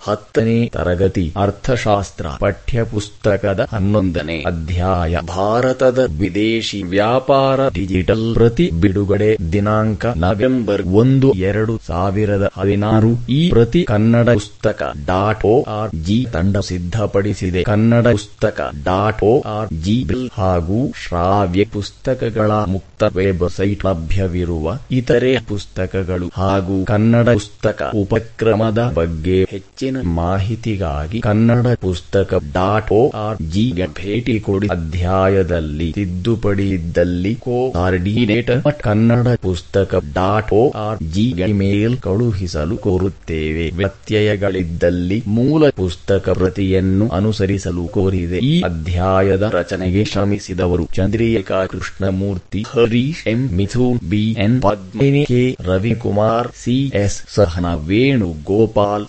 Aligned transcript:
ಹತ್ತನೇ 0.00 0.68
ತರಗತಿ 0.72 1.32
ಅರ್ಥಶಾಸ್ತ್ರ 1.36 2.26
ಪಠ್ಯಪುಸ್ತಕದ 2.40 3.66
ಹನ್ನೊಂದನೇ 3.72 4.42
ಅಧ್ಯಾಯ. 4.42 5.18
ಭಾರತದ 5.26 6.06
ವಿದೇಶಿ 6.20 6.82
ವ್ಯಾಪಾರ 6.82 7.68
ಡಿಜಿಟಲ್ 7.68 8.34
ಪ್ರತಿ 8.34 8.70
ಬಿಡುಗಡೆ 8.80 9.52
ದಿನಾಂಕ 9.52 10.06
ನವೆಂಬರ್ 10.16 10.82
ಒಂದು, 10.82 11.32
ಎರಡು 11.32 11.80
ಸಾವಿರದ 11.86 12.50
ಹದಿನಾರು. 12.56 13.26
ಈ 13.28 13.50
ಪ್ರತಿ 13.50 13.82
Kannada 13.82 14.30
Pustaka 14.30 14.92
dot 15.06 15.44
O 15.44 15.62
R 15.62 15.96
G 15.96 16.26
ತಂಡ 16.32 16.56
ಸಿದ್ಧಪಡಿಸಿದೆ. 16.58 17.62
Kannada 17.62 18.08
Pustaka 18.08 18.70
dot 18.84 19.24
O 19.24 19.40
R 19.40 19.68
G 19.74 20.04
bill 20.04 20.30
ಹಾಗೂ 20.34 20.92
ಶ್ರಾವ್ಯ 21.06 21.64
ಪುಸ್ತಕಗಳ 21.64 22.50
ಮುಕ್ತ 22.50 23.02
ವೆಬ್ಸೈಟ್ 23.02 23.84
ಲಭ್ಯವಿರುವ 23.84 24.78
ಇತರೆ 24.90 25.38
ಪುಸ್ತಕಗಳು 25.48 26.30
ಹಾಗೂ 26.36 26.84
ಕನ್ನಡ 26.84 27.28
ಪುಸ್ತಕ 27.28 27.90
ಉಪಕ್ರಮದ 27.94 28.92
ಬಗ್ಗೆ 28.94 29.44
ಹೆಚ್ಚಿನ 29.50 29.89
ಮಾಹಿತಿಗಾಗಿ 29.98 31.20
Kannada 31.20 31.66
Pustaka 31.80 32.34
dot 32.52 32.92
O 32.92 33.10
R 33.10 33.42
ಜಿಗೆ 33.42 33.86
ಭೇಟಿ 33.86 34.40
ಕೊಡಿ. 34.40 34.68
ಅಧ್ಯಾಯದಲ್ಲಿ 34.68 35.92
ತಿದ್ದುಪಡಿ 35.92 36.70
ಇದ್ದಲ್ಲಿ 36.70 37.34
coordinator 37.34 38.82
Kannada 38.82 39.28
Pustaka 39.42 39.94
dot 40.14 40.52
O 40.52 40.70
R 40.70 41.02
G 41.02 41.34
mail 41.52 41.96
ಕಳುಹಿಸಲು 41.96 42.76
ಕೋರುತ್ತೇವೆ. 42.76 43.70
ವ್ಯತ್ಯಯಗಳಿದ್ದಲ್ಲಿ 43.70 45.22
ಮೂಲ 45.26 45.68
ಪುಸ್ತಕ 45.68 46.28
ಪ್ರತಿಯನ್ನು 46.28 47.08
ಅನುಸರಿಸಲು 47.08 47.88
ಕೋರಿದೆ. 47.88 48.38
ಈ 48.38 48.60
ಅಧ್ಯಾಯದ 48.60 49.42
ರಚನೆಗೆ 49.42 50.04
ಶ್ರಮಿಸಿದವರು 50.04 50.88
Chandrika 50.94 51.66
Krishnamurthy, 51.66 52.64
Harish 52.68 53.28
M. 53.28 53.48
Mithun, 53.52 54.10
B. 54.10 54.36
N. 54.38 54.62
Padmini, 54.62 55.24
K. 55.28 55.56
Ravikumar, 55.60 56.48
C. 56.64 56.86
S. 56.94 57.22
Sahana 57.34 57.66
Venu 57.74 58.34
Gopal 58.44 59.06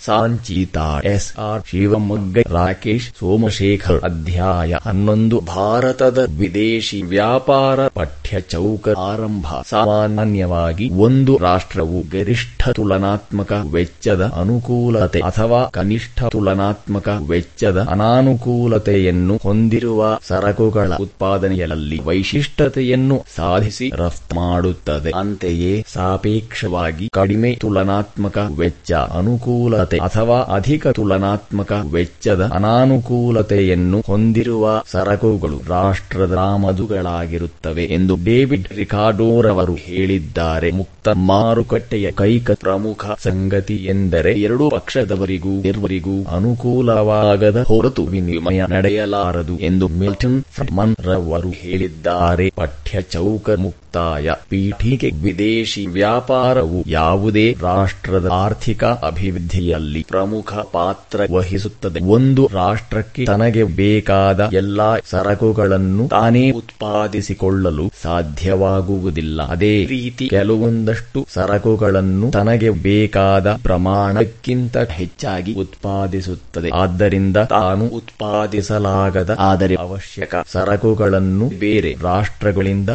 Sanchita 0.75 1.09
S. 1.15 1.39
R. 1.39 1.61
Shivamogga, 1.69 2.37
Rakesh, 2.47 3.09
Somashekar. 3.19 4.01
ಅಧ್ಯಾಯ 4.03 4.77
ಹನ್ನೊಂದು. 4.85 5.39
ಭಾರತದ 5.39 6.27
ವಿದೇಶಿ 6.39 7.01
ವ್ಯಾಪಾರ 7.01 7.87
ಪಠ್ಯ 7.87 8.41
ಚೌಕ 8.41 8.89
ಆರಂಭ. 8.97 9.45
ಸಾಮಾನ್ಯವಾಗಿ 9.69 10.89
ಒಂದು 10.89 11.37
ರಾಷ್ಟ್ರವು 11.37 12.01
ಗರಿಷ್ಠ 12.01 12.69
ತುಲನಾತ್ಮಕ 12.69 13.53
ವೆಚ್ಚದ 13.71 14.33
ಅನುಕೂಲತೆ 14.35 15.19
ಅಥವಾ 15.19 15.69
ಕನಿಷ್ಠ 15.69 16.23
ತುಲನಾತ್ಮಕ 16.23 17.09
ವೆಚ್ಚದ 17.29 17.87
ಅನಾನುಕೂಲತೆಯನ್ನು 17.91 19.39
ಹೊಂದಿರುವ 19.43 20.19
ಸರಕುಗಳ 20.27 20.91
ಉತ್ಪಾದನೆಯಲ್ಲಿ 20.99 22.03
ವೈಶಿಷ್ಟ್ಯತೆಯನ್ನು 22.03 23.23
ಸಾಧಿಸಿ 23.35 23.91
ರಫ್ತು 23.95 24.35
ಮಾಡುತ್ತದೆ. 24.35 25.11
ಅಂತೆಯೇ 25.11 25.85
ಸಾಪೇಕ್ಷವಾಗಿ 25.93 27.09
ಕಡಿಮೆ 27.13 27.51
ತುಲನಾತ್ಮಕ 27.61 28.37
ವೆಚ್ಚ, 28.57 28.91
ಅನುಕೂಲತೆ 28.91 29.97
ಅಥವಾ 29.97 30.53
ಅಧಿಕ 30.61 30.87
ತುಲನಾತ್ಮಕ 30.87 31.71
ವೆಚ್ಚದ 31.91 32.49
ಅನಾನುಕೂಲತೆಯನ್ನು 32.53 33.99
ಹೊಂದಿರುವ 34.07 34.65
ಸರಕುಗಳು 34.91 35.57
ರಾಷ್ಟ್ರದ 35.67 36.35
ಆಮದುಗಳಾಗಿರುತ್ತವೆ 36.41 37.83
ಎಂದು 37.85 38.15
ಡೇವಿಡ್ 38.25 38.67
ರಿಕಾರ್ಡೋರವರು 38.73 39.75
ಹೇಳಿದ್ದಾರೆ. 39.85 40.69
ಮುಕ್ತ 40.71 41.07
ಮಾರುಕಟ್ಟೆಯ 41.29 42.11
ಕೈಕ 42.11 42.51
ಪ್ರಮುಖ 42.59 43.05
ಸಂಗತಿ 43.23 43.77
ಎಂದರೆ 43.85 44.33
ಎರಡು 44.41 44.69
ಪಕ್ಷದವರಿಗೂ 44.69 45.53
ಇರುವರಿಗೂ 45.61 46.15
ಅನುಕೂಲವಾಗದ 46.35 47.61
ಹೊರತು 47.67 48.05
ವಿನಿಮಯ 48.05 48.61
ನಡೆಯಲಾರದು 48.69 49.57
ಎಂದು 49.59 49.87
ಮಿಲ್ಟನ್ 49.87 50.39
ಫ್ರಮನ್ 50.55 50.95
ರವರು 51.03 51.49
ಹೇಳಿದ್ದಾರೆ. 51.49 52.49
ಪಠ್ಯ 52.55 53.01
ಚೌಕ 53.01 53.49
ಮುಕ್ತಾಯ 53.91 54.31
ಪೀಠಿಕೆ 54.49 55.09
ವಿದೇಶಿ 55.23 55.85
ವ್ಯಾಪಾರವು 55.85 56.83
ಯಾವುದೇ 56.87 57.55
ರಾಷ್ಟ್ರದ 57.61 58.29
ಆರ್ಥಿಕ 58.31 58.83
ಅಭಿವೃದ್ಧಿಯಲ್ಲಿ 58.83 60.05
ಪ್ರಮುಖ 60.09 60.53
ಪಾತ್ರ 60.71 61.21
ವಹಿಸುತ್ತದೆ. 61.31 61.99
ಒಂದು 61.99 62.49
ರಾಷ್ಟ್ರಕ್ಕೆ 62.53 63.25
ತನಗೆ 63.25 63.63
ಬೇಕಾದ 63.63 64.49
ಎಲ್ಲಾ 64.53 64.95
ಸರಕುಗಳನ್ನು 65.09 66.07
ತಾನೇ 66.07 66.51
ಉತ್ಪಾದಿಸಿಕೊಳ್ಳಲು 66.51 67.91
ಸಾಧ್ಯವಾಗುವುದಿಲ್ಲ. 68.01 69.47
ಅದೇ 69.47 69.85
ರೀತಿ 69.85 70.29
ಕೆಲವೊಂದಷ್ಟು 70.29 71.27
ಸರಕುಗಳನ್ನು 71.33 72.31
ತನಗೆ 72.31 72.69
ಬೇಕಾದ 72.69 73.53
ಪ್ರಮಾಣಕ್ಕಿಂತ 73.63 74.77
ಹೆಚ್ಚಾಗಿ 74.77 75.53
ಉತ್ಪಾದಿಸುತ್ತದೆ. 75.53 76.69
ಆದ್ದರಿಂದ 76.69 77.37
ತಾನು 77.37 77.85
ಉತ್ಪಾದಿಸಲಾಗದ 77.87 79.35
ಆದರೆ 79.39 79.75
ಅವಶ್ಯಕ 79.75 80.35
ಸರಕುಗಳನ್ನು 80.51 81.59
ಬೇರೆ 81.59 81.95
ರಾಷ್ಟ್ರಗಳಿಂದ 82.01 82.89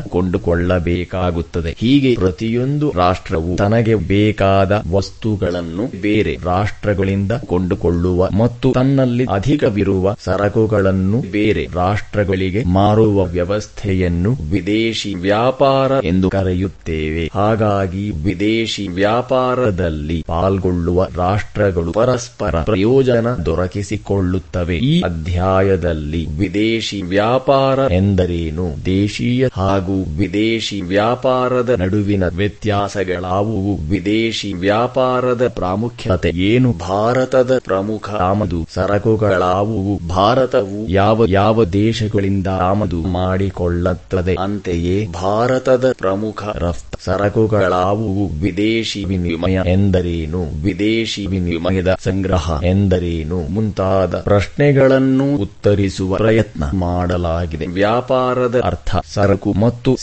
ಕೊಂಡುಕೊಳ್ಳಬೇಕಾಗುತ್ತದೆ 0.87 1.75
ಹೀಗೆ 1.79 2.15
ಪ್ರತಿಯೊಂದು 2.15 2.93
ರಾಷ್ಟ್ರವು 2.97 3.57
ತನಗೆ 3.57 3.95
ಬೇಕಾದ 3.95 4.83
ವಸ್ತುಗಳನ್ನು 4.91 6.01
ಬೇರೆ 6.01 6.39
ರಾಷ್ಟ್ರಗಳಿಂದ 6.45 7.33
ಕೊಂಡುಕೊಳ್ಳುವ 7.47 8.29
ಮತ್ತು 8.39 8.73
ತನ್ನಲ್ಲಿ 8.73 9.25
ಅಧಿಕವಿರುವ 9.25 10.15
ಸರಕುಗಳನ್ನು 10.25 11.33
ಬೇರೆ 11.33 11.69
ರಾಷ್ಟ್ರಗಳಿಗೆ 11.75 12.65
ಮಾರುವ 12.65 13.25
ವ್ಯವಸ್ಥೆಯನ್ನು 13.25 14.33
ವಿದೇಶಿ 14.51 15.15
ವ್ಯಾಪಾರ 15.15 15.93
ಎಂದು 16.05 16.31
ಕರೆಯುತ್ತೇವೆ. 16.31 17.31
ಹಾಗಾಗಿ 17.35 18.11
ವಿದೇಶಿ 18.11 18.89
ವ್ಯಾಪಾರದಲ್ಲಿ 18.89 20.25
ಪಾಲ್ಗೊಳ್ಳುವ 20.27 21.09
ರಾಷ್ಟ್ರಗಳು 21.17 21.93
ಪರಸ್ಪರ 21.93 22.63
ಪ್ರಯೋಜನ 22.63 23.27
ದೊರಕಿಸಿಕೊಳ್ಳುತ್ತವೆ. 23.47 24.77
ಈ 24.77 25.01
ಅಧ್ಯಾಯದಲ್ಲಿ 25.01 26.27
ವಿದೇಶಿ 26.39 27.03
ವ್ಯಾಪಾರ 27.03 27.93
ಎಂದರೇನು? 27.93 28.87
ದೇಶೀಯ 28.87 29.47
ಹಾಗೂ 29.53 30.19
ವಿದೇಶಿ 30.19 30.76
ವ್ಯಾಪಾರದ 30.81 31.71
ನಡುವಿನ 31.79 32.25
ವ್ಯತ್ಯಾಸಗಳಾವುವು? 32.29 33.77
ವಿದೇಶಿ 33.77 34.53
ವ್ಯಾಪಾರದ 34.53 35.49
ಪ್ರಾಮುಖ್ಯತೆ 35.49 36.29
ಏನು? 36.29 36.73
ಭಾರತದ 36.73 37.61
ಪ್ರಮುಖ 37.65 38.11
ಆಮದು 38.11 38.67
ಸರಕುಗಳಾವುವು? 38.75 40.09
ಭಾರತವು 40.09 40.89
ಯಾವ 40.89 41.25
ಯಾವ 41.29 41.65
ದೇಶಗಳಿಂದ 41.65 42.47
ಆಮದು 42.47 43.01
ಮಾಡಿಕೊಳ್ಳುತ್ತದೆ? 43.07 44.35
ಅಂತೆಯೇ 44.35 45.07
ಭಾರತದ 45.07 45.93
ಪ್ರಮುಖ 45.99 46.45
ರಫ್ತು 46.55 47.05
ಸರಕುಗಳಾವುವು? 47.05 48.27
ವಿದೇಶಿ 48.27 49.05
ವಿನಿಮಯ 49.05 49.61
ಎಂದರೇನು? 49.67 50.63
ವಿದೇಶಿ 50.63 51.27
ವಿನಿಮಯದ 51.27 51.97
ಸಂಗ್ರಹ 52.05 52.51
ಎಂದರೇನು? 52.65 53.49
ಮುಂತಾದ 53.49 54.15
ಪ್ರಶ್ನೆಗಳನ್ನು 54.17 55.37
ಉತ್ತರಿಸುವ 55.37 56.17
ಪ್ರಯತ್ನ 56.17 56.65
ಮಾಡಲಾಗಿದೆ. 56.75 57.67
ವ್ಯಾಪಾರದ 57.67 58.61
ಅರ್ಥ 58.65 58.97
ಸರಕು 59.15 59.53
ಮತ್ತು 59.53 59.97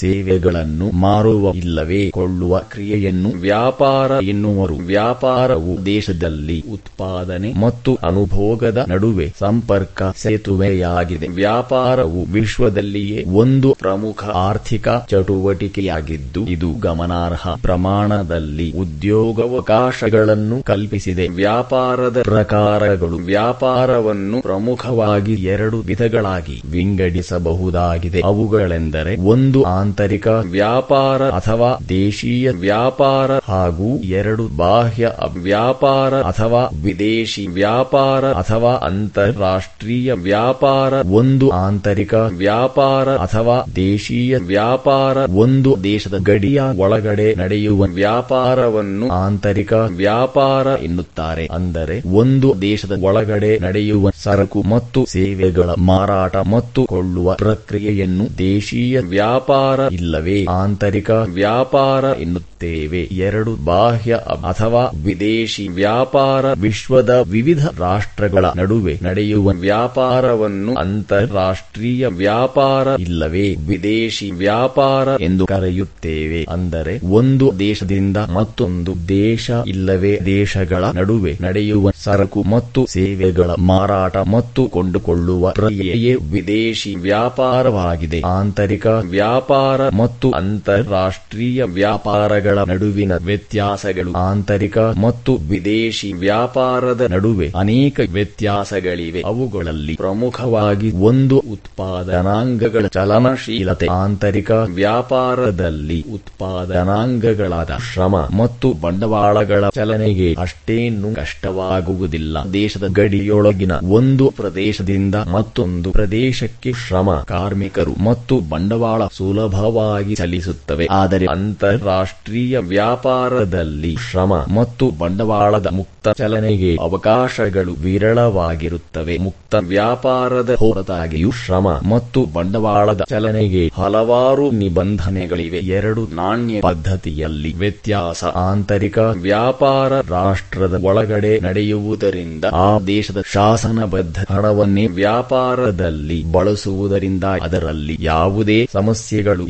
ಸೇವೆಗಳನ್ನು 0.63 0.99
ಮಾರುವ 0.99 1.51
ಇಲ್ಲವೇ 1.55 2.09
ಕೊಳ್ಳುವ 2.09 2.59
ಕ್ರಿಯೆಯನ್ನು 2.59 3.29
ವ್ಯಾಪಾರ 3.29 4.11
ಎನ್ನುವರು. 4.23 4.75
ವ್ಯಾಪಾರವು 4.75 5.85
ದೇಶದಲ್ಲಿ 5.85 6.63
ಉತ್ಪಾದನೆ 6.71 7.53
ಮತ್ತು 7.59 7.97
ಅನುಭೋಗದ 8.03 8.85
ನಡುವೆ 8.89 9.33
ಸಂಪರ್ಕ 9.39 10.03
ಸೇತುವೆಯಾಗಿದೆ. 10.15 11.27
ವ್ಯಾಪಾರವು 11.27 12.23
ವಿಶ್ವದಲ್ಲಿಯೇ 12.23 13.23
ಒಂದು 13.23 13.75
ಪ್ರಮುಖ 13.79 14.23
ಆರ್ಥಿಕ 14.23 14.87
ಚಟುವಟಿಕೆಯಾಗಿದ್ದು, 15.09 16.41
ಇದು 16.47 16.69
ಗಮನಾರ್ಹ 16.79 17.55
ಪ್ರಮಾಣದಲ್ಲಿ 17.61 18.71
ಉದ್ಯೋಗಾವಕಾಶಗಳನ್ನು 18.71 20.63
ಕಲ್ಪಿಸಿದೆ. 20.63 21.27
ವ್ಯಾಪಾರದ 21.27 22.21
ಪ್ರಕಾರಗಳು 22.21 23.17
ವ್ಯಾಪಾರವನ್ನು 23.17 24.41
ಪ್ರಮುಖವಾಗಿ 24.41 25.33
ಎರಡು 25.33 25.79
ವಿಧಗಳಾಗಿ 25.79 26.61
ವಿಂಗಡಿಸಬಹುದಾಗಿದೆ. 26.65 28.21
ಅವುಗಳೆಂದರೆ 28.23 29.15
ಒಂದು 29.15 29.63
ಆಂತರಿಕ 29.63 30.27
ವ್ಯಾಪಾರ 30.53 31.29
ಅಥವಾ 31.29 31.69
ದೇಶೀಯ 31.89 32.51
ವ್ಯಾಪಾರ 32.51 33.31
ಹಾಗೂ 33.43 34.01
ಎರಡು 34.13 34.57
ಬಾಹ್ಯ 34.57 35.09
ವ್ಯಾಪಾರ 35.37 36.21
ಅಥವಾ 36.21 36.69
ವಿದೇಶಿ 36.83 37.47
ವ್ಯಾಪಾರ 37.47 38.31
ಅಥವಾ 38.33 38.73
ಅಂತಾರಾಷ್ಟ್ರೀಯ 38.73 40.13
ವ್ಯಾಪಾರ, 40.13 40.93
ಒಂದು 41.11 41.49
ಆಂತರಿಕ 41.49 42.13
ವ್ಯಾಪಾರ 42.37 43.15
ಅಥವಾ 43.17 43.65
ದೇಶೀಯ 43.75 44.37
ವ್ಯಾಪಾರ, 44.37 45.17
ಒಂದು 45.35 45.83
ದೇಶದ 45.83 46.13
ಗಡಿಯ 46.23 46.61
ಒಳಗಡೆ 46.77 47.35
ನಡೆಯುವ 47.35 47.83
ವ್ಯಾಪಾರವನ್ನು 47.93 49.09
ಆಂತರಿಕ 49.09 49.73
ವ್ಯಾಪಾರ 49.73 50.67
ಎನ್ನುತ್ತಾರೆ. 50.83 51.45
ಅಂದರೆ, 51.51 52.01
ಒಂದು 52.15 52.61
ದೇಶದ 52.61 53.03
ಒಳಗಡೆ 53.03 53.59
ನಡೆಯುವ 53.59 54.09
ಸರಕು 54.23 54.61
ಮತ್ತು 54.61 55.05
ಸೇವೆಗಳ 55.05 55.69
ಮಾರಾಟ 55.85 56.35
ಮತ್ತು 56.37 56.85
ಕೊಳ್ಳುವ 56.85 57.33
ಪ್ರಕ್ರಿಯೆಯನ್ನು 57.33 58.37
ದೇಶೀಯ 58.37 58.99
ವ್ಯಾಪಾರ 58.99 59.79
ಇಲ್ಲವೇ? 59.91 60.42
ಆಂತರಿಕ 60.49 61.11
ವ್ಯಾಪಾರ 61.11 62.03
ಎನ್ನುತ್ತೇವೆ. 62.19 63.01
ಎರಡು 63.01 63.65
ಬಾಹ್ಯ 63.65 64.13
ಅಥವಾ 64.43 64.91
ವಿದೇಶಿ 65.03 65.67
ವ್ಯಾಪಾರ 65.67 66.45
ವಿಶ್ವದ 66.61 67.23
ವಿವಿಧ 67.29 67.67
ರಾಷ್ಟ್ರಗಳ 67.67 68.45
ನಡುವೆ 68.55 68.99
ನಡೆಯುವ 69.01 69.49
ವ್ಯಾಪಾರವನ್ನು 69.49 70.73
ಅಂತಾರಾಷ್ಟ್ರೀಯ 70.73 72.07
ವ್ಯಾಪಾರ 72.07 72.87
ಇಲ್ಲವೇ 72.99 73.55
ವಿದೇಶಿ 73.67 74.31
ವ್ಯಾಪಾರ 74.31 75.07
ಎಂದು 75.21 75.45
ಕರೆಯುತ್ತೇವೆ. 75.45 76.43
ಅಂದರೆ 76.43 76.99
ಒಂದು 77.11 77.59
ದೇಶದಿಂದ 77.59 78.17
ಮತ್ತೊಂದು 78.17 79.07
ದೇಶ 79.07 79.51
ಇಲ್ಲವೇ 79.67 80.19
ದೇಶಗಳ 80.25 80.83
ನಡುವೆ 80.85 81.37
ನಡೆಯುವ 81.41 81.91
ಸರಕು 81.91 82.43
ಮತ್ತು 82.43 82.85
ಸೇವೆಗಳ 82.85 83.49
ಮಾರಾಟ 83.49 84.17
ಮತ್ತು 84.17 84.69
ಕೊಂಡುಕೊಳ್ಳುವ 84.69 85.51
ಪ್ರಕ್ರಿಯೆಯೇ 85.51 86.15
ವಿದೇಶಿ 86.15 86.95
ವ್ಯಾಪಾರವಾಗಿದೆ. 86.95 88.21
ಆಂತರಿಕ 88.21 88.87
ವ್ಯಾಪಾರ 88.87 89.89
ಮತ್ತು 89.89 90.32
ಅಂತಾರಾಷ್ಟ್ರೀಯ 90.33 91.63
ವ್ಯಾಪಾರಗಳ 91.73 92.59
ನಡುವಿನ 92.63 93.13
ವ್ಯತ್ಯಾಸಗಳು, 93.25 94.11
ಆಂತರಿಕ 94.21 94.77
ಮತ್ತು 95.03 95.31
ವಿದೇಶಿ 95.49 96.13
ವ್ಯಾಪಾರದ 96.13 97.01
ನಡುವೆ 97.11 97.47
ಅನೇಕ 97.59 97.99
ವ್ಯತ್ಯಾಸಗಳಿವೆ. 98.11 99.21
ಅವುಗಳಲ್ಲಿ 99.25 99.95
ಪ್ರಮುಖವಾಗಿ 99.95 100.91
ಒಂದು 101.01 101.37
ಉತ್ಪಾದನಾಂಗಗಳ 101.51 102.85
ಚಲನಶೀಲತೆ, 102.87 103.87
ಆಂತರಿಕ 103.91 104.51
ವ್ಯಾಪಾರದಲ್ಲಿ 104.51 105.99
ಉತ್ಪಾದನಾಂಗಗಳಾದ 106.13 107.71
ಶ್ರಮ 107.93 108.15
ಮತ್ತು 108.37 108.73
ಬಂಡವಾಳಗಳ 108.81 109.69
ಚಲನೆಗೆ 109.69 110.29
ಅಷ್ಟೇನು 110.39 111.09
ಕಷ್ಟವಾಗುವುದಿಲ್ಲ. 111.15 112.37
ದೇಶದ 112.53 112.87
ಗಡಿಯೊಳಗಿನ 112.93 113.73
ಒಂದು 113.91 114.25
ಪ್ರದೇಶದಿಂದ 114.37 115.15
ಮತ್ತೊಂದು 115.31 115.91
ಪ್ರದೇಶಕ್ಕೆ 115.91 116.71
ಶ್ರಮ 116.87 117.09
ಕಾರ್ಮಿಕರು 117.27 117.93
ಮತ್ತು 118.03 118.39
ಬಂಡವಾಳ 118.49 119.01
ಸುಲಭವಾಗಿ 119.17 120.15
ಚಲಿಸುತ್ತವೆ. 120.23 120.87
ಆದರೆ 120.91 121.25
ಅಂತಾರಾಷ್ಟ್ರೀಯ 121.25 122.57
ವ್ಯಾಪಾರದಲ್ಲಿ 122.57 123.97
ಶ್ರಮ 124.11 124.33
ಮತ್ತು 124.33 124.91
ಬಂಡವಾಳದ 124.99 125.67
ಮುಕ್ತ 125.71 126.09
ಚಲನೆಗೆ 126.09 126.77
ಅವಕಾಶಗಳು 126.81 127.73
ವಿರಳವಾಗಿರುತ್ತವೆ. 127.73 129.17
ಮುಕ್ತ 129.17 129.55
ವ್ಯಾಪಾರದ 129.55 130.55
ಹೊರತಾಗಿಯೂ 130.59 131.31
ಶ್ರಮ 131.31 131.67
ಮತ್ತು 131.67 132.25
ಬಂಡವಾಳದ 132.25 133.01
ಚಲನೆಗೆ 133.09 133.71
ಹಲವಾರು 133.73 134.51
ನಿಬಂಧನೆಗಳಿವೆ. 134.51 135.57
ಎರಡು 135.57 136.15
ನಾಣ್ಯ 136.15 136.61
ಪದ್ಧತಿಯಲ್ಲಿ 136.61 137.53
ವ್ಯತ್ಯಾಸ. 137.53 138.23
ಆಂತರಿಕ 138.23 138.97
ವ್ಯಾಪಾರ 138.97 139.93
ರಾಷ್ಟ್ರದ 139.99 140.83
ಒಳಗಡೆ 140.83 141.39
ನಡೆಯುವುದರಿಂದ 141.39 142.45
ಆ 142.53 142.79
ದೇಶದ 142.79 143.23
ಶಾಸನಬದ್ಧ 143.33 144.17
ಹಣವನ್ನೇ 144.31 144.87
ವ್ಯಾಪಾರದಲ್ಲಿ 144.87 146.31
ಬಳಸುವುದರಿಂದ 146.31 147.23
ಅದರಲ್ಲಿ 147.23 147.97
ಯಾವುದೇ 147.99 148.69
ಸಮಸ್ಯೆಗಳು 148.73 149.47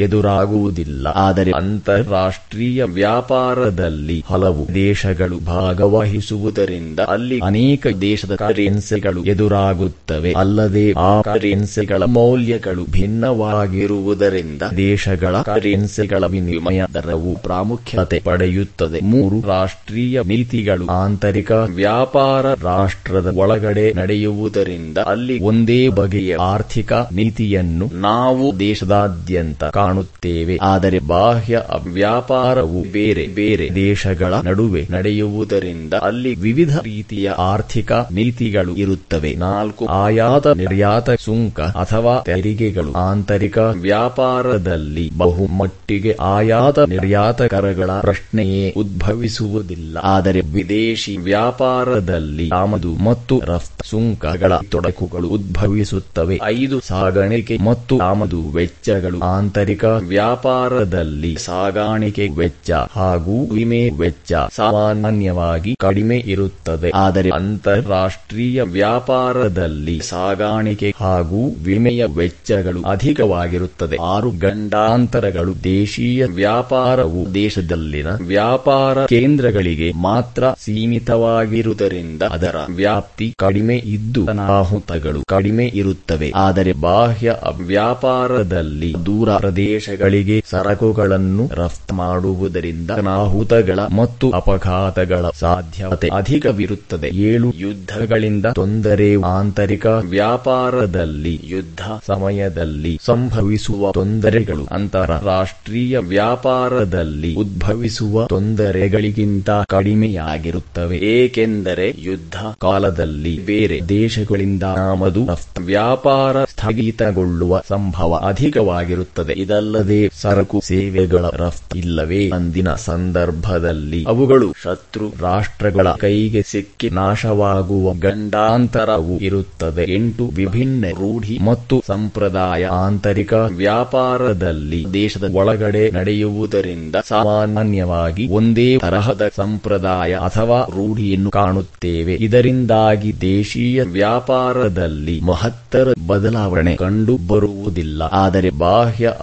ಎದುರಾಗುವುದಿಲ್ಲ 0.53 1.07
ಆದರೆ 1.07 1.51
ಅಂತಾರಾಷ್ಟ್ರೀಯ 1.51 2.83
ವ್ಯಾಪಾರದಲ್ಲಿ 2.83 4.23
ಹಲವು 4.29 4.67
ದೇಶಗಳು 4.75 5.37
ಭಾಗವಹಿಸುವುದರಿಂದ 5.45 6.99
ಅಲ್ಲಿ 6.99 7.39
ಅನೇಕ 7.43 7.87
ದೇಶದ 8.01 8.35
ಕರೆನ್ಸಿಗಳು 8.35 9.23
ಎದುರಾಗುತ್ತವೆ. 9.23 10.33
ಅಲ್ಲದೆ 10.33 10.93
ಆ 10.93 11.21
ಕರೆನ್ಸಿಗಳ 11.21 12.03
ಮೌಲ್ಯಗಳು 12.03 12.83
ಭಿನ್ನವಾಗಿರುವುದರಿಂದ 12.91 14.61
ದೇಶಗಳ 14.77 15.41
ಕರೆನ್ಸಿಗಳ 15.41 16.23
ವಿನಿಮಯ 16.25 16.83
ದರವು 16.93 17.35
ಪ್ರಾಮುಖ್ಯತೆ 17.35 18.21
ಪಡೆಯುತ್ತದೆ. 18.25 18.99
ಮೂರು 19.03 19.47
ರಾಷ್ಟ್ರೀಯ 19.47 20.21
ನೀತಿಗಳು 20.25 20.85
ಆಂತರಿಕ 20.87 21.51
ವ್ಯಾಪಾರ 21.51 22.45
ರಾಷ್ಟ್ರದ 22.53 23.29
ಒಳಗಡೆ 23.35 23.93
ನಡೆಯುವುದರಿಂದ 23.93 24.97
ಅಲ್ಲಿ 24.97 25.39
ಒಂದೇ 25.43 25.89
ಬಗೆಯ 25.89 26.35
ಆರ್ಥಿಕ 26.41 26.93
ನೀತಿಯನ್ನು 26.93 27.89
ನಾವು 27.93 28.59
ದೇಶದಾದ್ಯಂತ 28.59 29.63
ಕಾಣುತ್ತೇವೆ. 29.63 30.42
ಆದರೆ 30.61 30.99
ಬಾಹ್ಯ 30.99 31.61
ವ್ಯಾಪಾರವು 31.87 32.91
ಬೇರೆ 32.91 33.27
ಬೇರೆ 33.27 33.75
ದೇಶಗಳ 33.75 34.33
ನಡುವೆ 34.43 34.87
ನಡೆಯುವುದರಿಂದ 34.91 35.93
ಅಲ್ಲಿ 35.93 36.35
ವಿವಿಧ 36.35 36.77
ರೀತಿಯ 36.77 37.29
ಆರ್ಥಿಕ 37.29 37.91
ನೀತಿಗಳು 37.91 38.75
ಇರುತ್ತವೆ. 38.75 39.35
ನಾಲ್ಕು 39.35 39.85
ಆಯಾತ, 39.85 40.47
ನಿರ್ಯಾತ, 40.47 41.09
ಸುಂಕ 41.09 41.59
ಅಥವಾ 41.59 42.23
ತೆರಿಗೆಗಳು. 42.23 42.93
ಆಂತರಿಕ 42.93 43.57
ವ್ಯಾಪಾರದಲ್ಲಿ 43.57 45.11
ಬಹುಮಟ್ಟಿಗೆ 45.17 46.17
ಆಯಾತ, 46.19 46.79
ನಿರ್ಯಾತ 46.79 47.41
ಕರಗಳ 47.41 47.91
ಪ್ರಶ್ನೆಯೇ 47.91 48.73
ಉದ್ಭವಿಸುವುದಿಲ್ಲ. 48.77 49.97
ಆದರೆ 50.03 50.41
ವಿದೇಶಿ 50.41 51.17
ವ್ಯಾಪಾರದಲ್ಲಿ 51.17 52.49
ಆಮದು 52.53 52.95
ಮತ್ತು 52.95 53.41
ರಫ್ತು, 53.45 53.89
ಸುಂಕಗಳ 53.89 54.53
ತೊಡಕುಗಳು 54.55 55.27
ಉದ್ಭವಿಸುತ್ತವೆ. 55.27 56.39
ಐದು 56.43 56.79
ಸಾಗಣಿಕೆ 56.79 57.57
ಮತ್ತು 57.57 57.99
ಆಮದು 57.99 58.49
ವೆಚ್ಚಗಳು, 58.49 59.19
ಆಂತರಿಕ 59.19 59.85
ವ್ಯಾಪಾರದಲ್ಲಿ 60.33 61.37
ಸಾಗಾಣಿಕೆ 61.39 62.29
ವೆಚ್ಚ 62.37 62.71
ಹಾಗೂ 62.71 63.53
ವಿಮೆ 63.53 63.89
ವೆಚ್ಚ 63.99 64.33
ಸಾಮಾನ್ಯವಾಗಿ 64.55 65.75
ಕಡಿಮೆ 65.79 66.17
ಇರುತ್ತದೆ. 66.25 66.91
ಆದರೆ 66.95 67.29
ಅಂತಾರಾಷ್ಟ್ರೀಯ 67.29 68.61
ವ್ಯಾಪಾರದಲ್ಲಿ 68.61 70.01
ಸಾಗಾಣಿಕೆ 70.03 70.93
ಹಾಗೂ 70.99 71.55
ವಿಮೆಯ 71.63 72.05
ವೆಚ್ಚಗಳು 72.05 72.81
ಅಧಿಕವಾಗಿರುತ್ತದೆ. 72.81 73.97
ಆರು 74.01 74.31
ಗಂಡಾಂತರಗಳು 74.31 75.63
ದೇಶೀಯ 75.63 76.25
ವ್ಯಾಪಾರವು 76.25 77.33
ದೇಶದಲ್ಲಿನ 77.33 78.07
ವ್ಯಾಪಾರ 78.27 79.05
ಕೇಂದ್ರಗಳಿಗೆ 79.05 79.91
ಮಾತ್ರ 79.91 80.43
ಸೀಮಿತವಾಗಿರುವುದರಿಂದ 80.59 82.23
ಅದರ 82.23 82.55
ವ್ಯಾಪ್ತಿ 82.69 83.33
ಕಡಿಮೆ 83.37 83.75
ಇದ್ದು 83.75 84.25
ಅನಾಹುತಗಳು 84.25 85.21
ಕಡಿಮೆ 85.27 85.71
ಇರುತ್ತವೆ. 85.75 86.31
ಆದರೆ 86.35 86.73
ಬಾಹ್ಯ 86.73 87.35
ವ್ಯಾಪಾರದಲ್ಲಿ 87.57 88.95
ದೂರ 89.05 89.37
ಪ್ರದೇಶಗಳಿಗೆ 89.37 90.22
ಸರಕುಗಳನ್ನು 90.49 91.49
ರಫ್ತು 91.53 91.95
ಮಾಡುವುದರಿಂದ 91.95 92.91
ಅನಾಹುತಗಳ 92.91 93.79
ಮತ್ತು 93.79 94.31
ಅಪಘಾತಗಳ 94.31 95.25
ಸಾಧ್ಯತೆ 95.39 96.07
ಅಧಿಕವಿರುತ್ತದೆ. 96.07 97.07
ಏಳು 97.07 97.53
ಯುದ್ಧಗಳಿಂದ 97.55 98.45
ತೊಂದರೆ 98.45 99.21
ಆಂತರಿಕ 99.21 99.85
ವ್ಯಾಪಾರದಲ್ಲಿ, 99.85 101.41
ಯುದ್ಧ 101.43 101.79
ಸಮಯದಲ್ಲಿ 102.07 102.99
ಸಂಭವಿಸುವ 103.05 103.91
ತೊಂದರೆಗಳು, 103.91 104.67
ಅಂತಾರಾಷ್ಟ್ರೀಯ 104.71 105.97
ವ್ಯಾಪಾರದಲ್ಲಿ 105.97 107.35
ಉದ್ಭವಿಸುವ 107.35 108.25
ತೊಂದರೆಗಳಿಗಿಂತ 108.25 109.49
ಕಡಿಮೆಯಾಗಿರುತ್ತವೆ. 109.49 110.97
ಏಕೆಂದರೆ 110.97 111.95
ಯುದ್ಧ 111.99 112.35
ಕಾಲದಲ್ಲಿ 112.35 113.45
ಬೇರೆ 113.45 113.81
ದೇಶಗಳಿಂದ 113.89 114.63
ಆಮದು 114.63 115.27
ವ್ಯಾಪಾರ 115.65 116.43
ಸ್ಥಗಿತಗೊಳ್ಳುವ 116.43 117.61
ಸಂಭವ 117.69 118.21
ಅಧಿಕವಾಗಿರುತ್ತದೆ. 118.27 119.33
ಇದಲ್ಲದೆ 119.33 120.09
ಸರಕು 120.21 120.61
ಸೇವೆಗಳ 120.63 121.25
ರಫ್ತು 121.33 121.77
ಇಲ್ಲವೇ? 121.77 122.29
ಅಂದಿನ 122.29 122.73
ಸಂದರ್ಭದಲ್ಲಿ 122.73 124.05
ಅವುಗಳು 124.07 124.53
ಶತ್ರು 124.63 125.09
ರಾಷ್ಟ್ರಗಳ 125.21 125.87
ಕೈಗೆ 125.89 126.41
ಸಿಕ್ಕಿ 126.41 126.89
ನಾಶವಾಗುವ 126.89 127.93
ಗಂಡಾಂತರವೂ 127.93 129.17
ಇರುತ್ತದೆ. 129.17 129.93
ಎಂಟು 129.93 130.25
ವಿಭಿನ್ನ 130.25 130.85
ರೂಢಿ 130.91 131.39
ಮತ್ತು 131.45 131.83
ಸಂಪ್ರದಾಯ 131.87 132.65
ಆಂತರಿಕ 132.65 133.33
ವ್ಯಾಪಾರದಲ್ಲಿ 133.33 134.85
ದೇಶದ 134.93 135.35
ಒಳಗಡೆ 135.35 135.91
ನಡೆಯುವುದರಿಂದ 135.91 136.95
ಸಾಮಾನ್ಯವಾಗಿ 137.07 138.27
ಒಂದೇ 138.27 138.77
ತರಹದ 138.77 139.29
ಸಂಪ್ರದಾಯ 139.35 140.13
ಅಥವಾ 140.13 140.59
ರೂಢಿಯನ್ನು 140.61 141.31
ಕಾಣುತ್ತೇವೆ. 141.31 142.17
ಇದರಿಂದಾಗಿ 142.19 143.21
ದೇಶೀಯ 143.21 143.83
ವ್ಯಾಪಾರದಲ್ಲಿ 143.83 145.19
ಮಹತ್ತರ 145.19 145.87
ಬದಲಾವಣೆ 146.07 146.75
ಕಂಡು 146.75 147.17
ಬರುವುದಿಲ್ಲ 147.27 148.03
ಆದರೆ 148.03 148.49
ಬಾಹ್ಯ 148.49 149.13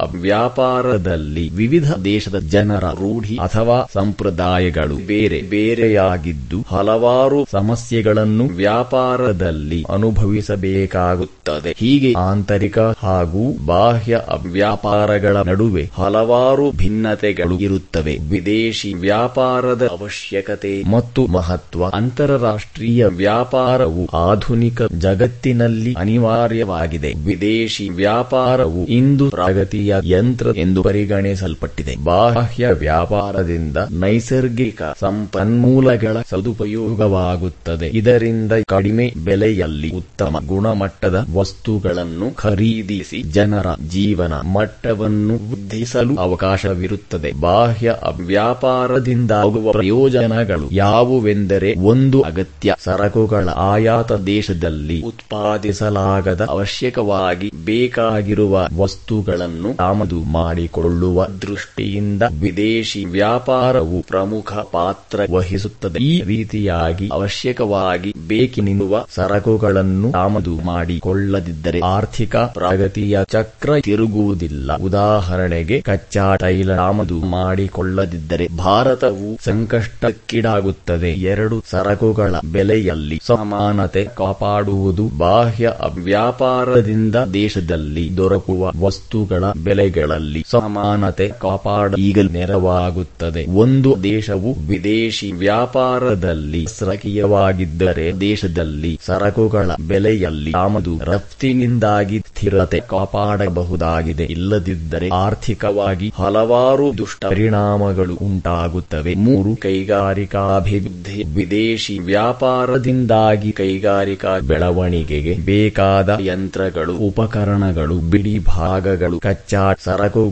ವ್ಯಾಪಾರದಲ್ಲಿ 0.80 1.48
ವಿವಿಧ 1.48 1.92
ದೇಶದ 2.04 2.38
ಜನರ 2.38 2.84
ರೂಢಿ 2.84 3.36
ಅಥವಾ 3.36 3.90
ಸಂಪ್ರದಾಯಗಳು 3.94 5.06
ಬೇರೆ 5.06 5.42
ಬೇರೆಯಾಗಿದ್ದು 5.42 6.64
ಹಲವಾರು 6.68 7.46
ಸಮಸ್ಯೆಗಳನ್ನು 7.52 8.46
ವ್ಯಾಪಾರದಲ್ಲಿ 8.46 9.84
ಅನುಭವಿಸಬೇಕಾಗುತ್ತದೆ. 9.94 11.74
ಹೀಗೆ 11.76 12.14
ಆಂತರಿಕ 12.18 12.78
ಹಾಗೂ 12.78 13.66
ಬಾಹ್ಯ 13.66 14.20
ವ್ಯಾಪಾರಗಳ 14.46 15.36
ನಡುವೆ 15.36 15.90
ಹಲವಾರು 15.94 16.70
ಭಿನ್ನತೆಗಳು 16.70 17.60
ಇರುತ್ತವೆ. 17.60 18.18
ವಿದೇಶಿ 18.30 18.94
ವ್ಯಾಪಾರದ 18.94 19.86
ಅವಶ್ಯಕತೆ 19.90 20.82
ಮತ್ತು 20.90 21.26
ಮಹತ್ವ 21.26 21.86
ಅಂತಾರಾಷ್ಟ್ರೀಯ 21.86 23.06
ವ್ಯಾಪಾರವು 23.06 24.08
ಆಧುನಿಕ 24.30 24.82
ಜಗತ್ತಿನಲ್ಲಿ 24.82 25.94
ಅನಿವಾರ್ಯವಾಗಿದೆ. 25.98 27.12
ವಿದೇಶಿ 27.26 27.88
ವ್ಯಾಪಾರವು 27.88 28.86
ಇಂದು 28.86 29.30
ಪ್ರಗತಿಯ 29.30 29.94
ಯಂತ್ರ 30.04 30.46
ಎಂದು 30.70 30.82
ಪರಿಗಣಿಸಲ್ಪಟ್ಟಿದೆ. 30.82 31.96
ಬಾಹ್ಯ 32.04 32.66
ವ್ಯಾಪಾರದಿಂದ 32.78 33.76
ನೈಸರ್ಗಿಕ 33.90 34.82
ಸಂಪನ್ಮೂಲಗಳ 35.00 36.16
ಸದುಪಯೋಗವಾಗುತ್ತದೆ. 36.30 37.86
ಇದರಿಂದ 37.92 38.52
ಕಡಿಮೆ 38.66 39.06
ಬೆಲೆಯಲ್ಲಿ 39.24 39.90
ಉತ್ತಮ 39.90 40.38
ಗುಣಮಟ್ಟದ 40.46 41.26
ವಸ್ತುಗಳನ್ನು 41.34 42.34
ಖರೀದಿಸಿ 42.34 43.22
ಜನರ 43.30 43.66
ಜೀವನ 43.88 44.34
ಮಟ್ಟವನ್ನು 44.52 45.34
ವೃದ್ಧಿಸಲು 45.50 46.14
ಅವಕಾಶವಿರುತ್ತದೆ. 46.16 47.32
ಬಾಹ್ಯ 47.40 47.96
ವ್ಯಾಪಾರದಿಂದ 48.26 49.32
ಆಗುವ 49.40 49.72
ಪ್ರಯೋಜನಗಳು 49.72 50.68
ಯಾವುವೆಂದರೆ 50.72 51.74
ಒಂದು 51.84 52.20
ಅಗತ್ಯ 52.22 52.74
ಸರಕುಗಳ 52.78 53.48
ಆಯಾತ 53.72 54.12
ದೇಶದಲ್ಲಿ 54.12 55.02
ಉತ್ಪಾದಿಸಲಾಗದ 55.02 56.42
ಅವಶ್ಯಕವಾಗಿ 56.48 57.50
ಬೇಕಾಗಿರುವ 57.64 58.54
ವಸ್ತುಗಳನ್ನು 58.78 59.70
ಆಮದು 59.80 60.18
ಮಾಡಿಕೊಳ್ಳುವ 60.60 61.26
ದೃಷ್ಟಿಯಿಂದ 61.26 62.22
ವಿದೇಶಿ 62.40 63.04
ವ್ಯಾಪಾರವು 63.04 64.02
ಪ್ರಮುಖ 64.08 64.52
ಪಾತ್ರ 64.52 65.20
ವಹಿಸುತ್ತದೆ. 65.30 65.98
ಈ 65.98 66.22
ರೀತಿಯಾಗಿ 66.22 67.08
ಅವಶ್ಯಕವಾಗಿ 67.12 68.14
ಬೇಕಿನಿರುವ 68.28 69.06
ಸರಕುಗಳನ್ನು 69.14 70.12
ಆಮದು 70.12 70.60
ಮಾಡಿಕೊಳ್ಳದಿದ್ದರೆ 70.60 71.80
ಆರ್ಥಿಕ 71.80 72.36
ಪ್ರಗತಿಯ 72.36 73.18
ಚಕ್ರ 73.28 73.70
ತಿರುಗುವುದಿಲ್ಲ. 73.80 74.76
ಉದಾಹರಣೆಗೆ, 74.76 75.80
ಕಚ್ಚಾ 75.80 76.36
ತೈಲ 76.36 76.70
ಆಮದು 76.70 77.18
ಮಾಡಿಕೊಳ್ಳದಿದ್ದರೆ 77.18 78.48
ಭಾರತವು 78.56 79.44
ಸಂಕಷ್ಟಕ್ಕೀಡಾಗುತ್ತದೆ. 79.44 81.10
ಎರಡು 81.10 81.62
ಸರಕುಗಳ 81.70 82.34
ಬೆಲೆಯಲ್ಲಿ 82.52 83.20
ಸಮಾನತೆ 83.26 84.04
ಕಾಪಾಡುವುದು 84.16 85.08
ಬಾಹ್ಯ 85.18 85.72
ವ್ಯಾಪಾರದಿಂದ 85.94 87.16
ದೇಶದಲ್ಲಿ 87.34 88.16
ದೊರಕುವ 88.16 88.72
ವಸ್ತುಗಳ 88.80 89.44
ಬೆಲೆಗಳಲ್ಲಿ 89.64 90.39
ಸಮಾನತೆ 90.46 91.28
ಕಾಪಾಡ 91.28 91.94
ಈಗ 91.98 92.18
ನೆರವಾಗುತ್ತದೆ. 92.32 93.46
ಒಂದು 93.54 93.96
ದೇಶವು 94.02 94.52
ವಿದೇಶಿ 94.52 95.32
ವ್ಯಾಪಾರದಲ್ಲಿ 95.32 96.66
ಸರಕೀಯವಾಗಿದ್ದರೆ 96.78 98.20
ದೇಶದಲ್ಲಿ 98.20 99.00
ಸರಕುಗಳ 99.06 99.70
ಬೆಲೆಯಲ್ಲಿ 99.86 100.52
ಆಮದು 100.56 101.00
ರಫ್ತಿನಿಂದಾಗಿ 101.04 102.18
ಸ್ಥಿರತೆ 102.18 102.80
ಕಾಪಾಡಬಹುದಾಗಿದೆ. 102.80 104.24
ಇಲ್ಲದಿದ್ದರೆ 104.24 105.08
ಆರ್ಥಿಕವಾಗಿ 105.08 106.12
ಹಲವಾರು 106.18 106.98
ದುಷ್ಟ 106.98 107.26
ಪರಿಣಾಮಗಳು 107.26 108.14
ಉಂಟಾಗುತ್ತವೆ. 108.14 109.14
ಮೂರು 109.14 109.56
ಕೈಗಾರಿಕಾಭಿವೃದ್ಧಿ 109.56 111.24
ವಿದೇಶಿ 111.36 111.98
ವ್ಯಾಪಾರದಿಂದಾಗಿ 111.98 113.52
ಕೈಗಾರಿಕಾ 113.52 114.38
ಬೆಳವಣಿಗೆಗೆ 114.38 115.34
ಬೇಕಾದ 115.44 116.18
ಯಂತ್ರಗಳು, 116.20 116.94
ಉಪಕರಣಗಳು, 116.94 117.94
ಬಿಡಿ 117.94 118.38
ಭಾಗಗಳು, 118.38 119.18
ಕಚ್ಚಾ 119.18 119.72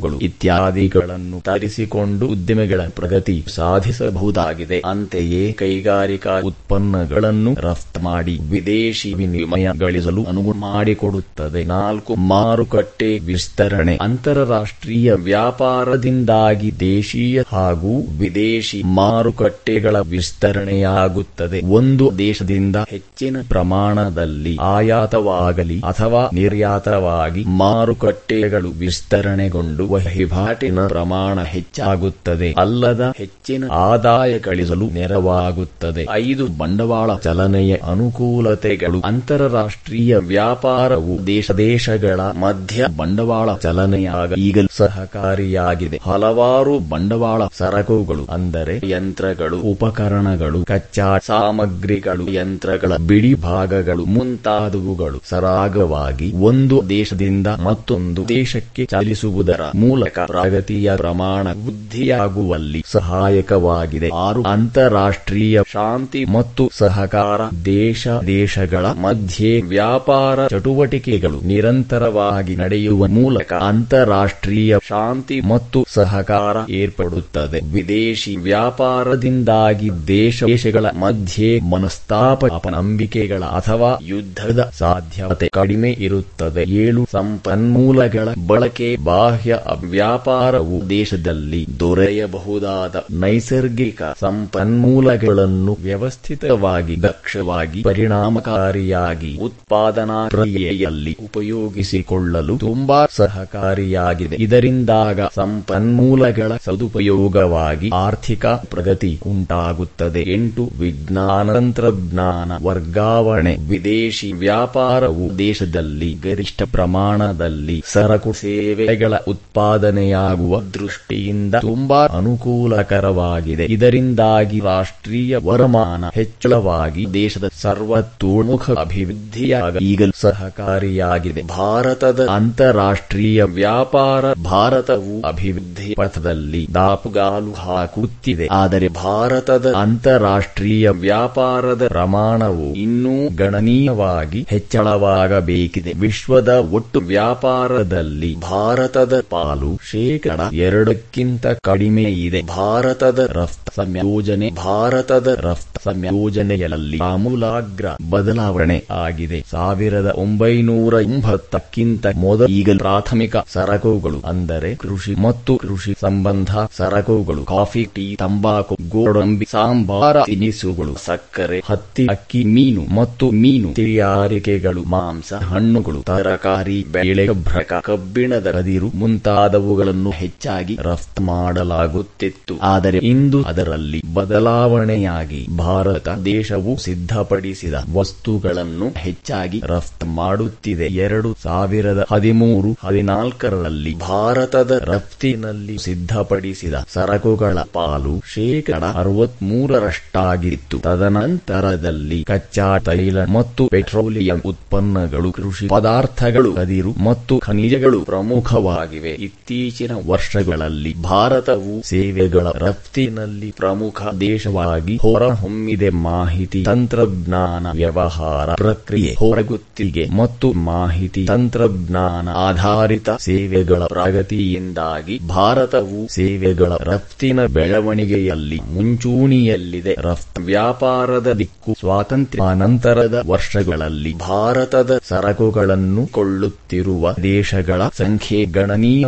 ಇತ್ಯಾದಿಗಳನ್ನು 0.06 1.40
ತರಿಸಿಕೊಂಡು 1.40 2.26
ಉದ್ಯಮಿಗಳ 2.26 2.80
ಪ್ರಗತಿ 2.88 3.44
ಸಾಧಿಸಬಹುದಾಗಿದೆ. 3.48 4.82
ಅಂತೆಯೇ 4.86 5.52
ಕೈಗಾರಿಕಾ 5.52 6.40
ಉತ್ಪನ್ನಗಳನ್ನು 6.40 7.54
ರಫ್ತು 7.54 8.00
ಮಾಡಿ 8.00 8.38
ವಿದೇಶಿ 8.50 9.14
ವಿನಿಮಯ 9.14 9.70
ಗಳಿಸಲು 9.78 10.24
ಅನುವು 10.24 10.52
ಮಾಡಿಕೊಡುತ್ತದೆ. 10.52 11.64
ನಾಲ್ಕು, 11.64 12.14
ಮಾರುಕಟ್ಟೆ 12.14 13.18
ವಿಸ್ತರಣೆ 13.18 13.98
ಅಂತಾರಾಷ್ಟ್ರೀಯ 14.00 15.12
ವ್ಯಾಪಾರದಿಂದಾಗಿ 15.12 16.80
ದೇಶೀಯ 16.80 17.42
ಹಾಗೂ 17.48 18.18
ವಿದೇಶಿ 18.18 18.82
ಮಾರುಕಟ್ಟೆಗಳ 18.82 19.96
ವಿಸ್ತರಣೆಯಾಗುತ್ತದೆ. 19.98 21.60
ಒಂದು 21.70 22.18
ದೇಶದಿಂದ 22.18 22.76
ಹೆಚ್ಚಿನ 22.76 23.36
ಪ್ರಮಾಣದಲ್ಲಿ 23.48 24.58
ಆಯಾತವಾಗಲಿ 24.60 25.80
ಅಥವಾ 25.80 26.30
ನಿರ್ಯಾತವಾಗಿ 26.32 27.44
ಮಾರುಕಟ್ಟೆಗಳು 27.44 28.68
ವಿಸ್ತರಣೆಗೊಂಡು 28.70 29.87
ವಹಿವಾಟಿನ 29.88 30.86
ಪ್ರಮಾಣ 30.86 31.42
ಹೆಚ್ಚಾಗುತ್ತದೆ. 31.42 32.54
ಅಲ್ಲದ 32.58 33.12
ಹೆಚ್ಚಿನ 33.16 33.64
ಆದಾಯ 33.72 34.38
ಗಳಿಸಲು 34.38 34.90
ನೆರವಾಗುತ್ತದೆ. 34.90 36.06
ಐದು 36.10 36.46
ಬಂಡವಾಳ 36.46 37.16
ಚಲನೆಯ 37.16 37.76
ಅನುಕೂಲತೆಗಳು. 37.76 39.00
ಅಂತಾರಾಷ್ಟ್ರೀಯ 39.00 40.16
ವ್ಯಾಪಾರವು 40.16 41.26
ದೇಶ 41.26 41.50
ದೇಶಗಳ 41.50 42.20
ಮಧ್ಯ 42.20 42.86
ಬಂಡವಾಳ 42.96 43.56
ಚಲನೆಯಾಗ 43.56 44.32
ಈಗಲೂ 44.32 44.66
ಸಹಕಾರಿಯಾಗಿದೆ. 44.70 46.00
ಹಲವಾರು 46.02 46.78
ಬಂಡವಾಳ 46.78 47.42
ಸರಕುಗಳು 47.58 48.24
ಅಂದರೆ 48.24 48.88
ಯಂತ್ರಗಳು, 48.88 49.60
ಉಪಕರಣಗಳು, 49.60 50.64
ಕಚ್ಚಾ 50.64 51.18
ಸಾಮಗ್ರಿಗಳು, 51.18 52.32
ಯಂತ್ರಗಳ 52.32 52.96
ಬಿಡಿ 52.96 53.34
ಭಾಗಗಳು 53.34 54.04
ಮುಂತಾದವುಗಳು 54.04 55.20
ಸರಾಗವಾಗಿ 55.28 56.32
ಒಂದು 56.32 56.88
ದೇಶದಿಂದ 56.88 57.46
ಮತ್ತೊಂದು 57.46 58.28
ದೇಶಕ್ಕೆ 58.28 58.84
ಚಲಿಸುವುದರ 58.84 59.60
ಮೂಲಕ 59.78 60.18
ಪ್ರಗತಿಯ 60.26 60.96
ಪ್ರಮಾಣ 60.96 61.46
ವೃದ್ಧಿಯಾಗುವಲ್ಲಿ 61.46 62.84
ಸಹಾಯಕವಾಗಿದೆ. 62.86 64.10
ಆರು 64.14 64.42
ಅಂತಾರಾಷ್ಟ್ರೀಯ 64.42 65.60
ಶಾಂತಿ 65.72 66.24
ಮತ್ತು 66.24 66.70
ಸಹಕಾರ 66.72 67.40
ದೇಶ 67.64 68.08
ದೇಶಗಳ 68.26 68.86
ಮಧ್ಯೆ 68.86 69.60
ವ್ಯಾಪಾರ 69.60 70.48
ಚಟುವಟಿಕೆಗಳು 70.48 71.46
ನಿರಂತರವಾಗಿ 71.46 72.56
ನಡೆಯುವ 72.56 73.06
ಮೂಲಕ 73.06 73.52
ಅಂತಾರಾಷ್ಟ್ರೀಯ 73.52 74.76
ಶಾಂತಿ 74.88 75.40
ಮತ್ತು 75.40 75.84
ಸಹಕಾರ 75.94 76.56
ಏರ್ಪಡುತ್ತದೆ. 76.70 77.60
ವಿದೇಶಿ 77.72 78.36
ವ್ಯಾಪಾರದಿಂದಾಗಿ 78.36 79.90
ದೇಶ 80.08 80.44
ದೇಶಗಳ 80.46 80.86
ಮಧ್ಯೆ 81.00 81.60
ಮನಸ್ತಾಪ 81.60 82.46
ಅಪನಂಬಿಕೆಗಳ 82.46 83.44
ಅಥವಾ 83.44 83.98
ಯುದ್ಧದ 84.02 84.70
ಸಾಧ್ಯತೆ 84.78 85.48
ಕಡಿಮೆ 85.48 85.90
ಇರುತ್ತದೆ. 85.90 86.62
ಏಳು 86.62 87.06
ಸಂಪನ್ಮೂಲಗಳ 87.12 88.28
ಬಳಕೆ 88.46 88.96
ಬಾಹ್ಯ 89.04 89.58
ವ್ಯಾಪಾರವು 89.74 90.90
ದೇಶದಲ್ಲಿ 90.90 91.66
ದೊರೆಯಬಹುದಾದ 91.80 93.04
ನೈಸರ್ಗಿಕ 93.10 94.02
ಸಂಪನ್ಮೂಲಗಳನ್ನು 94.20 95.78
ವ್ಯವಸ್ಥಿತವಾಗಿ, 95.82 97.02
ದಕ್ಷವಾಗಿ, 97.02 97.82
ಪರಿಣಾಮಕಾರಿಯಾಗಿ 97.82 99.38
ಉತ್ಪಾದನಾ 99.38 100.28
ಪ್ರಕ್ರಿಯೆಯಲ್ಲಿ 100.28 101.16
ಉಪಯೋಗಿಸಿಕೊಳ್ಳಲು 101.24 102.58
ತುಂಬಾ 102.58 103.06
ಸಹಕಾರಿಯಾಗಿದೆ. 103.10 104.36
ಇದರಿಂದಾಗ 104.38 105.20
ಸಂಪನ್ಮೂಲಗಳ 105.34 106.52
ಸದುಪಯೋಗವಾಗಿ 106.64 107.90
ಆರ್ಥಿಕ 107.94 108.46
ಪ್ರಗತಿ 108.46 109.20
ಉಂಟಾಗುತ್ತದೆ. 109.26 110.32
ಎಂಟು, 110.32 110.70
ವಿಜ್ಞಾನ, 110.78 111.54
ತಂತ್ರಜ್ಞಾನ 111.54 112.52
ವರ್ಗಾವಣೆ. 112.62 113.56
ವಿದೇಶಿ 113.56 114.32
ವ್ಯಾಪಾರವು 114.32 115.38
ದೇಶದಲ್ಲಿ 115.38 116.12
ಗರಿಷ್ಠ 116.12 116.62
ಪ್ರಮಾಣದಲ್ಲಿ 116.62 117.82
ಸರಕು 117.86 118.32
ಸೇವೆಗಳ 118.32 119.14
ಉತ್ಪಾದನೆಯಾಗುವ 119.58 120.60
ದೃಷ್ಟಿಯಿಂದ 120.60 121.54
ತುಂಬಾ 121.54 122.06
ಅನುಕೂಲಕರವಾಗಿದೆ. 122.06 123.64
ಇದರಿಂದಾಗಿ 123.64 124.60
ರಾಷ್ಟ್ರೀಯ 124.64 125.36
ವರಮಾನ 125.44 126.04
ಹೆಚ್ಚಳವಾಗಿ 126.14 127.06
ದೇಶದ 127.12 127.50
ಸರ್ವತೋಮುಖ 127.60 128.70
ಅಭಿವೃದ್ಧಿಯಾಗ 128.70 129.76
ಈಗಲೂ 129.76 130.10
ಸಹಕಾರಿಯಾಗಿದೆ. 130.14 131.42
ಭಾರತದ 131.42 132.26
ಅಂತಾರಾಷ್ಟ್ರೀಯ 132.26 133.42
ವ್ಯಾಪಾರ 133.42 134.32
ಭಾರತವು 134.32 135.20
ಅಭಿವೃದ್ಧಿ 135.20 135.94
ಪಥದಲ್ಲಿ 135.94 136.68
ದಾಪುಗಾಲು 136.74 137.52
ಹಾಕುತ್ತಿದೆ. 137.52 138.48
ಆದರೆ 138.50 138.88
ಭಾರತದ 138.88 139.72
ಅಂತಾರಾಷ್ಟ್ರೀಯ 139.72 140.90
ವ್ಯಾಪಾರದ 140.90 141.88
ಪ್ರಮಾಣವು 141.88 142.74
ಇನ್ನೂ 142.74 143.36
ಗಣನೀಯವಾಗಿ 143.36 144.46
ಹೆಚ್ಚಳವಾಗಬೇಕಿದೆ. 144.48 145.92
ವಿಶ್ವದ 145.92 146.48
ಒಟ್ಟು 146.72 147.00
ವ್ಯಾಪಾರದಲ್ಲಿ 147.00 148.40
ಭಾರತದ 148.40 149.20
ಪಾಲು 149.48 149.70
ಶೇಕಡ 149.90 150.40
ಎರಡಕ್ಕಿಂತ 150.52 151.46
ಕಡಿಮೆ 151.46 152.02
ಇದೆ. 152.02 152.40
ಭಾರತದ 152.42 153.20
ರಫ್ತು 153.32 153.72
ಸಂಯೋಜನೆ 153.74 154.48
ಭಾರತದ 154.50 155.28
ರಫ್ತು 155.40 155.80
ಸಂಯೋಜನೆಯಲ್ಲಿ 155.84 156.98
ಆಮೂಲಾಗ್ರ 157.02 157.86
ಬದಲಾವಣೆ 158.10 158.78
ಆಗಿದೆ. 158.90 159.38
ಸಾವಿರದ 159.50 160.10
ಒಂಬೈನೂರ 160.16 160.94
ಎಂಬತ್ತಕ್ಕಿಂತ 161.02 162.06
ಮೊದಲು 162.16 162.48
ಈಗ 162.48 162.76
ಪ್ರಾಥಮಿಕ 162.78 163.36
ಸರಕುಗಳು 163.52 164.20
ಅಂದರೆ 164.26 164.74
ಕೃಷಿ 164.74 165.14
ಮತ್ತು 165.20 165.52
ಕೃಷಿ 165.56 165.92
ಸಂಬಂಧ 166.00 166.50
ಸರಕುಗಳು, 166.76 167.44
ಕಾಫಿ, 167.44 167.82
ಟೀ, 167.94 168.16
ತಂಬಾಕು, 168.16 168.76
ಗೋಡಂಬಿ, 168.88 169.46
ಸಾಂಬಾರ, 169.50 170.16
ತಿನಿಸುಗಳು, 170.24 170.94
ಸಕ್ಕರೆ, 171.04 171.62
ಹತ್ತಿ, 171.66 172.06
ಅಕ್ಕಿ, 172.10 172.44
ಮೀನು 172.44 172.84
ಮತ್ತು 172.94 173.30
ಮೀನು 173.30 173.70
ತಯಾರಿಕೆಗಳು, 173.74 174.84
ಮಾಂಸ, 174.84 175.32
ಹಣ್ಣುಗಳು, 175.32 176.02
ತರಕಾರಿ 176.02 176.84
ಬೆಳೆ 176.92 177.26
ಭ್ರಕ, 177.44 177.72
ಕಬ್ಬಿಣದ 177.82 178.50
ಕದಿರು 178.50 178.90
ಮುಂತಾದವುಗಳನ್ನು 179.38 180.10
ಹೆಚ್ಚಾಗಿ 180.10 180.78
ರಫ್ತು 180.80 181.22
ಮಾಡಲಾಗುತ್ತಿತ್ತು. 181.22 182.54
ಆದರೆ 182.62 182.98
ಇಂದು 182.98 183.42
ಅದರಲ್ಲಿ 183.42 184.02
ಬದಲಾವಣೆಯಾಗಿ 184.14 185.46
ಭಾರತ 185.58 186.08
ದೇಶವು 186.24 186.76
ಸಿದ್ಧಪಡಿಸಿದ 186.76 187.74
ವಸ್ತುಗಳನ್ನು 187.94 188.88
ಹೆಚ್ಚಾಗಿ 188.96 189.62
ರಫ್ತು 189.64 190.06
ಮಾಡುತ್ತಿದೆ. 190.06 190.86
ಎರಡು 190.86 191.36
ಸಾವಿರದ 191.42 192.06
ಹದಿಮೂರು 192.12 192.76
ಹದಿನಾಲ್ಕರಲ್ಲಿ 192.82 193.98
ಭಾರತದ 193.98 194.80
ರಫ್ತಿನಲ್ಲಿ 194.84 195.78
ಸಿದ್ಧಪಡಿಸಿದ 195.78 196.74
ಸರಕುಗಳ 196.94 197.58
ಪಾಲು 197.72 198.22
ಶೇಕಡ 198.34 198.84
ಅರವತ್ಮೂರರಷ್ಟಾಗಿತ್ತು. 198.94 200.78
ತದನಂತರದಲ್ಲಿ 200.78 202.24
ಕಚ್ಚಾ 202.24 202.78
ತೈಲ 202.78 203.24
ಮತ್ತು 203.24 203.66
ಪೆಟ್ರೋಲಿಯಂ 203.66 204.42
ಉತ್ಪನ್ನಗಳು, 204.44 205.32
ಕೃಷಿ 205.32 205.66
ಪದಾರ್ಥಗಳು, 205.68 206.52
ಕದಿರು 206.52 206.92
ಮತ್ತು 207.04 207.38
ಖನಿಜಗಳು 207.38 208.00
ಪ್ರಮುಖವಾಗಿವೆ. 208.00 209.17
ಇತ್ತೀಚಿನ 209.18 209.90
ವರ್ಷಗಳಲ್ಲಿ 210.06 211.02
ಭಾರತವು 211.02 211.88
ಸೇವೆಗಳ 211.88 212.46
ರಫ್ತಿನಲ್ಲಿ 212.54 213.50
ಪ್ರಮುಖ 213.50 214.02
ದೇಶವಾಗಿ 214.20 214.96
ಹೊರಹೊಮ್ಮಿದೆ. 214.96 215.90
ಮಾಹಿತಿ 215.90 216.62
ತಂತ್ರಜ್ಞಾನ 216.62 217.66
ವ್ಯವಹಾರ 217.72 218.54
ಪ್ರಕ್ರಿಯೆ 218.54 219.16
ಹೊರಗುತ್ತಿಗೆ 219.18 220.08
ಮತ್ತು 220.16 220.52
ಮಾಹಿತಿ 220.52 221.24
ತಂತ್ರಜ್ಞಾನ 221.24 222.28
ಆಧಾರಿತ 222.28 223.10
ಸೇವೆಗಳ 223.10 223.82
ಪ್ರಗತಿಯಿಂದಾಗಿ 223.84 225.28
ಭಾರತವು 225.28 226.08
ಸೇವೆಗಳ 226.08 226.72
ರಫ್ತಿನ 226.80 227.46
ಬೆಳವಣಿಗೆಯಲ್ಲಿ 227.46 228.60
ಮುಂಚೂಣಿಯಲ್ಲಿದೆ. 228.72 229.94
ರಫ್ತು 229.98 230.42
ವ್ಯಾಪಾರದ 230.42 231.32
ದಿಕ್ಕು 231.32 231.74
ಸ್ವಾತಂತ್ರ್ಯ 231.80 232.54
ನಂತರದ 232.54 233.22
ವರ್ಷಗಳಲ್ಲಿ 233.26 234.18
ಭಾರತದ 234.18 235.00
ಸರಕುಗಳನ್ನು 235.08 236.06
ಕೊಳ್ಳುತ್ತಿರುವ 236.06 237.14
ದೇಶಗಳ 237.22 237.82
ಸಂಖ್ಯೆ 237.96 238.44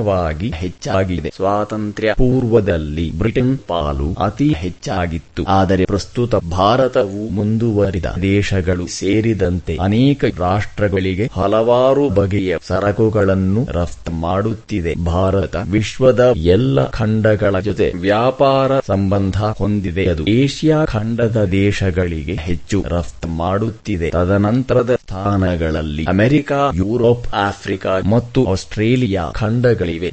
ಗಣನೀಯವಾಗಿ 0.00 0.50
ಹೆಚ್ಚಾಗಿದೆ. 0.50 1.32
ಸ್ವಾತಂತ್ರ್ಯ 1.36 2.14
ಪೂರ್ವದಲ್ಲಿ 2.14 3.18
ಬ್ರಿಟನ್ 3.18 3.58
ಪಾಲು 3.58 4.14
ಅತಿ 4.24 4.52
ಹೆಚ್ಚಾಗಿತ್ತು. 4.52 5.44
ಆದರೆ 5.44 5.84
ಪ್ರಸ್ತುತ 5.84 6.34
ಭಾರತವು 6.34 7.28
ಮುಂದುವರಿದ 7.28 8.04
ದೇಶಗಳು 8.22 8.86
ಸೇರಿದಂತೆ 8.86 9.78
ಅನೇಕ 9.82 10.24
ರಾಷ್ಟ್ರಗಳಿಗೆ 10.38 11.30
ಹಲವಾರು 11.32 12.08
ಬಗೆಯ 12.08 12.56
ಸರಕುಗಳನ್ನು 12.66 13.66
ರಫ್ತು 13.70 14.12
ಮಾಡುತ್ತಿದೆ. 14.12 14.94
ಭಾರತ 15.04 15.56
ವಿಶ್ವದ 15.70 16.32
ಎಲ್ಲ 16.36 16.90
ಖಂಡಗಳ 16.90 17.60
ಜೊತೆ 17.60 17.92
ವ್ಯಾಪಾರ 17.96 18.80
ಸಂಬಂಧ 18.80 19.36
ಹೊಂದಿದೆ. 19.36 20.06
ಅದು 20.06 20.26
ಏಷ್ಯಾ 20.26 20.84
ಖಂಡದ 20.84 21.44
ದೇಶಗಳಿಗೆ 21.44 22.34
ಹೆಚ್ಚು 22.34 22.84
ರಫ್ತು 22.88 23.28
ಮಾಡುತ್ತಿದೆ. 23.28 24.10
ತದನಂತರದ 24.10 24.94
ಸ್ಥಾನಗಳಲ್ಲಿ 24.94 26.04
ಅಮೆರಿಕ, 26.04 26.52
ಯುರೋಪ್, 26.74 27.26
ಆಫ್ರಿಕಾ 27.34 27.90
ಮತ್ತು 28.10 28.46
ಆಸ್ಟ್ರೇಲಿಯಾ 28.46 29.30